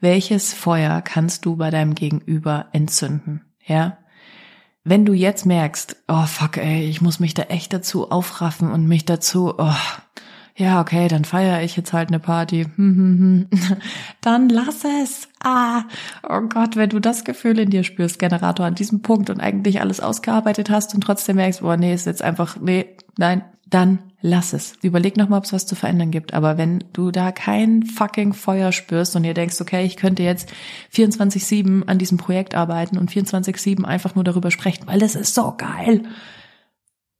Welches 0.00 0.52
Feuer 0.52 1.00
kannst 1.00 1.46
du 1.46 1.56
bei 1.56 1.70
deinem 1.70 1.94
Gegenüber 1.94 2.66
entzünden, 2.72 3.42
ja? 3.66 3.96
Wenn 4.85 5.04
du 5.04 5.12
jetzt 5.12 5.46
merkst, 5.46 5.96
oh 6.08 6.26
fuck 6.26 6.56
ey, 6.56 6.85
ich 6.85 7.00
muss 7.00 7.20
mich 7.20 7.35
da 7.35 7.44
echt 7.44 7.72
dazu 7.72 8.11
aufraffen 8.11 8.70
und 8.72 8.87
mich 8.87 9.04
dazu, 9.04 9.54
oh, 9.56 9.74
ja, 10.54 10.80
okay, 10.80 11.08
dann 11.08 11.24
feiere 11.24 11.62
ich 11.62 11.76
jetzt 11.76 11.92
halt 11.92 12.08
eine 12.08 12.18
Party. 12.18 12.64
Hm, 12.76 12.96
hm, 12.96 13.48
hm. 13.50 13.78
Dann 14.20 14.48
lass 14.48 14.84
es. 14.84 15.28
Ah, 15.42 15.84
oh 16.28 16.42
Gott, 16.42 16.76
wenn 16.76 16.90
du 16.90 17.00
das 17.00 17.24
Gefühl 17.24 17.58
in 17.58 17.70
dir 17.70 17.84
spürst, 17.84 18.18
Generator, 18.18 18.66
an 18.66 18.74
diesem 18.74 19.00
Punkt 19.00 19.30
und 19.30 19.40
eigentlich 19.40 19.80
alles 19.80 20.00
ausgearbeitet 20.00 20.68
hast 20.68 20.94
und 20.94 21.00
trotzdem 21.00 21.36
merkst, 21.36 21.62
boah, 21.62 21.76
nee, 21.76 21.94
ist 21.94 22.06
jetzt 22.06 22.22
einfach, 22.22 22.58
nee, 22.60 22.96
nein, 23.16 23.42
dann 23.70 24.00
lass 24.20 24.52
es. 24.52 24.74
Überleg 24.82 25.16
nochmal, 25.16 25.38
ob 25.38 25.44
es 25.44 25.54
was 25.54 25.66
zu 25.66 25.74
verändern 25.74 26.10
gibt. 26.10 26.34
Aber 26.34 26.58
wenn 26.58 26.84
du 26.92 27.10
da 27.10 27.32
kein 27.32 27.84
fucking 27.84 28.34
Feuer 28.34 28.72
spürst 28.72 29.16
und 29.16 29.22
dir 29.22 29.34
denkst, 29.34 29.60
okay, 29.60 29.84
ich 29.86 29.96
könnte 29.96 30.22
jetzt 30.22 30.52
24-7 30.94 31.86
an 31.86 31.98
diesem 31.98 32.18
Projekt 32.18 32.54
arbeiten 32.54 32.98
und 32.98 33.10
24-7 33.10 33.84
einfach 33.84 34.14
nur 34.14 34.24
darüber 34.24 34.50
sprechen, 34.50 34.86
weil 34.86 35.00
das 35.00 35.14
ist 35.14 35.34
so 35.34 35.54
geil, 35.56 36.02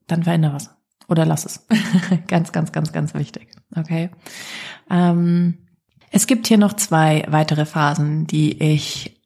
dann 0.07 0.25
veränder 0.25 0.53
was. 0.53 0.71
Oder 1.13 1.27
lass 1.27 1.45
es. 1.45 1.67
ganz, 2.27 2.53
ganz, 2.53 2.73
ganz, 2.73 2.91
ganz 2.91 3.13
wichtig. 3.13 3.49
Okay. 3.77 4.09
Ähm, 4.91 5.59
es 6.11 6.27
gibt 6.27 6.47
hier 6.47 6.57
noch 6.57 6.73
zwei 6.73 7.27
weitere 7.29 7.67
Phasen, 7.67 8.27
die 8.27 8.63
ich 8.63 9.21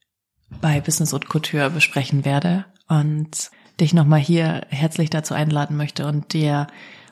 bei 0.60 0.80
Business 0.80 1.12
und 1.12 1.28
Couture 1.28 1.70
besprechen 1.70 2.24
werde 2.24 2.64
und 2.88 3.52
dich 3.78 3.94
nochmal 3.94 4.18
hier 4.18 4.66
herzlich 4.68 5.10
dazu 5.10 5.34
einladen 5.34 5.76
möchte 5.76 6.08
und 6.08 6.32
dir 6.32 6.66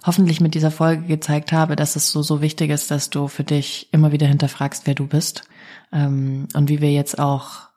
hoffentlich 0.05 0.41
mit 0.41 0.57
dieser 0.57 0.73
Folge 0.73 1.05
gezeigt 1.05 1.53
habe, 1.53 1.77
dass 1.77 1.95
es 1.95 2.11
so, 2.11 2.23
so 2.23 2.43
wichtig 2.43 2.71
ist, 2.71 2.91
dass 2.91 3.11
du 3.11 3.29
für 3.29 3.45
dich 3.45 3.89
immer 3.93 4.11
wieder 4.11 4.27
hinterfragst, 4.27 4.89
wer 4.89 4.97
du 4.97 5.07
bist 5.07 5.45
ähm, 5.93 6.49
und 6.55 6.69
wie 6.69 6.81
wir 6.81 6.91
jetzt 6.91 7.21
auch 7.21 7.69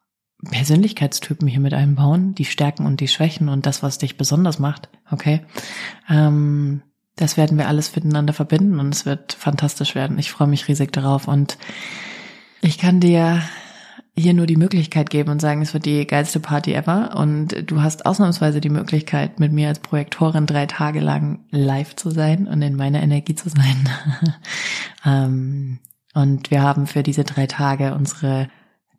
Persönlichkeitstypen 0.49 1.47
hier 1.47 1.59
mit 1.59 1.75
einbauen, 1.75 2.33
die 2.33 2.45
Stärken 2.45 2.87
und 2.87 3.01
die 3.01 3.07
Schwächen 3.07 3.49
und 3.49 3.67
das, 3.67 3.83
was 3.83 3.99
dich 3.99 4.17
besonders 4.17 4.57
macht, 4.57 4.89
okay? 5.11 5.45
Ähm, 6.09 6.81
das 7.17 7.35
werden 7.35 7.57
wir 7.57 7.67
alles 7.67 7.95
miteinander 7.95 8.33
verbinden 8.33 8.79
und 8.79 8.93
es 8.93 9.05
wird 9.05 9.33
fantastisch 9.33 9.95
werden. 9.95 10.17
Ich 10.17 10.31
freue 10.31 10.47
mich 10.47 10.67
riesig 10.67 10.93
darauf 10.93 11.27
und 11.27 11.57
ich 12.61 12.77
kann 12.77 12.99
dir 12.99 13.41
hier 14.15 14.33
nur 14.33 14.47
die 14.47 14.55
Möglichkeit 14.55 15.11
geben 15.11 15.29
und 15.29 15.41
sagen, 15.41 15.61
es 15.61 15.73
wird 15.73 15.85
die 15.85 16.07
geilste 16.07 16.39
Party 16.39 16.73
ever 16.73 17.15
und 17.15 17.69
du 17.69 17.81
hast 17.81 18.05
ausnahmsweise 18.05 18.61
die 18.61 18.69
Möglichkeit, 18.69 19.39
mit 19.39 19.51
mir 19.51 19.67
als 19.67 19.79
Projektorin 19.79 20.47
drei 20.47 20.65
Tage 20.65 20.99
lang 20.99 21.39
live 21.51 21.95
zu 21.95 22.09
sein 22.09 22.47
und 22.47 22.61
in 22.63 22.75
meiner 22.75 23.01
Energie 23.03 23.35
zu 23.35 23.49
sein. 23.49 23.89
ähm, 25.05 25.79
und 26.15 26.49
wir 26.49 26.63
haben 26.63 26.87
für 26.87 27.03
diese 27.03 27.25
drei 27.25 27.45
Tage 27.45 27.93
unsere 27.93 28.49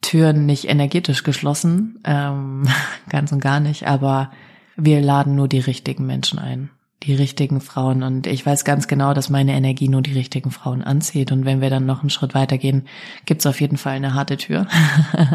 Türen 0.03 0.47
nicht 0.47 0.69
energetisch 0.69 1.25
geschlossen, 1.25 2.01
ähm, 2.05 2.69
ganz 3.09 3.33
und 3.33 3.41
gar 3.41 3.59
nicht, 3.59 3.89
aber 3.89 4.31
wir 4.77 5.01
laden 5.01 5.35
nur 5.35 5.49
die 5.49 5.59
richtigen 5.59 6.07
Menschen 6.07 6.39
ein, 6.39 6.71
die 7.05 7.15
richtigen 7.15 7.61
Frauen. 7.61 8.03
Und 8.03 8.27
ich 8.27 8.45
weiß 8.45 8.65
ganz 8.65 8.89
genau, 8.89 9.15
dass 9.15 9.31
meine 9.31 9.53
Energie 9.53 9.89
nur 9.89 10.03
die 10.03 10.13
richtigen 10.13 10.51
Frauen 10.51 10.83
anzieht. 10.83 11.31
Und 11.31 11.45
wenn 11.45 11.61
wir 11.61 11.71
dann 11.71 11.87
noch 11.87 12.01
einen 12.01 12.11
Schritt 12.11 12.35
weitergehen, 12.35 12.89
gibt's 13.25 13.47
auf 13.47 13.61
jeden 13.61 13.77
Fall 13.77 13.95
eine 13.95 14.15
harte 14.15 14.37
Tür. 14.37 14.67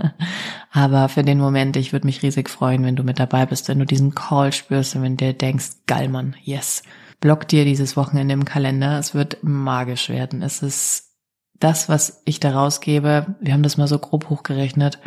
aber 0.72 1.08
für 1.10 1.24
den 1.24 1.40
Moment, 1.40 1.78
ich 1.78 1.94
würde 1.94 2.06
mich 2.06 2.22
riesig 2.22 2.50
freuen, 2.50 2.84
wenn 2.84 2.96
du 2.96 3.04
mit 3.04 3.20
dabei 3.20 3.46
bist, 3.46 3.70
wenn 3.70 3.80
du 3.80 3.86
diesen 3.86 4.14
Call 4.14 4.52
spürst 4.52 4.96
und 4.96 5.04
wenn 5.04 5.18
du 5.18 5.34
denkst, 5.34 5.68
geil 5.88 6.10
Mann, 6.10 6.36
yes. 6.44 6.84
Block 7.22 7.48
dir 7.48 7.64
dieses 7.64 7.96
Wochenende 7.96 8.34
im 8.34 8.44
Kalender. 8.44 9.00
Es 9.00 9.16
wird 9.16 9.38
magisch 9.44 10.10
werden. 10.10 10.42
Es 10.42 10.62
ist 10.62 11.13
das, 11.64 11.88
was 11.88 12.22
ich 12.26 12.40
da 12.40 12.52
rausgebe, 12.52 13.36
wir 13.40 13.54
haben 13.54 13.64
das 13.64 13.78
mal 13.78 13.88
so 13.88 13.98
grob 13.98 14.30
hochgerechnet, 14.30 15.00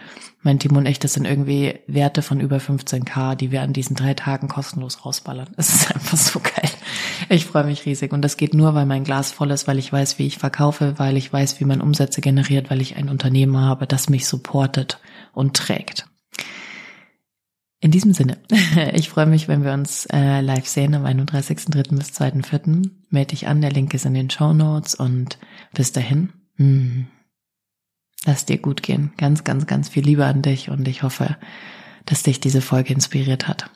mein 0.42 0.58
Team 0.58 0.76
und 0.76 0.86
ich, 0.86 0.98
das 0.98 1.12
sind 1.12 1.26
irgendwie 1.26 1.80
Werte 1.86 2.22
von 2.22 2.40
über 2.40 2.56
15k, 2.56 3.34
die 3.34 3.50
wir 3.50 3.62
an 3.62 3.72
diesen 3.72 3.96
drei 3.96 4.14
Tagen 4.14 4.48
kostenlos 4.48 5.04
rausballern. 5.04 5.48
Es 5.56 5.74
ist 5.74 5.94
einfach 5.94 6.16
so 6.16 6.40
geil. 6.40 6.70
Ich 7.28 7.44
freue 7.46 7.64
mich 7.64 7.84
riesig 7.84 8.12
und 8.12 8.22
das 8.22 8.36
geht 8.36 8.54
nur, 8.54 8.74
weil 8.74 8.86
mein 8.86 9.04
Glas 9.04 9.32
voll 9.32 9.50
ist, 9.50 9.66
weil 9.66 9.78
ich 9.78 9.92
weiß, 9.92 10.18
wie 10.18 10.26
ich 10.26 10.38
verkaufe, 10.38 10.94
weil 10.98 11.16
ich 11.16 11.32
weiß, 11.32 11.60
wie 11.60 11.64
man 11.64 11.80
Umsätze 11.80 12.20
generiert, 12.20 12.70
weil 12.70 12.80
ich 12.80 12.96
ein 12.96 13.08
Unternehmen 13.08 13.58
habe, 13.58 13.86
das 13.86 14.08
mich 14.08 14.26
supportet 14.26 15.00
und 15.32 15.56
trägt. 15.56 16.06
In 17.80 17.90
diesem 17.90 18.14
Sinne, 18.14 18.38
ich 18.94 19.10
freue 19.10 19.26
mich, 19.26 19.48
wenn 19.48 19.62
wir 19.62 19.72
uns 19.72 20.06
äh, 20.06 20.40
live 20.40 20.66
sehen 20.66 20.94
am 20.94 21.04
31.3. 21.04 21.96
bis 21.96 22.08
2.4. 22.12 22.90
Melde 23.10 23.28
dich 23.28 23.46
an, 23.46 23.60
der 23.60 23.72
Link 23.72 23.92
ist 23.92 24.06
in 24.06 24.14
den 24.14 24.30
Show 24.30 24.54
Notes 24.54 24.94
und 24.94 25.38
bis 25.74 25.92
dahin 25.92 26.32
hm. 26.56 27.06
Lass 28.24 28.44
dir 28.44 28.58
gut 28.58 28.82
gehen. 28.82 29.12
Ganz, 29.18 29.44
ganz, 29.44 29.66
ganz 29.66 29.88
viel 29.88 30.04
Liebe 30.04 30.24
an 30.24 30.42
dich 30.42 30.68
und 30.68 30.88
ich 30.88 31.02
hoffe, 31.02 31.36
dass 32.06 32.24
dich 32.24 32.40
diese 32.40 32.60
Folge 32.60 32.92
inspiriert 32.92 33.46
hat. 33.46 33.70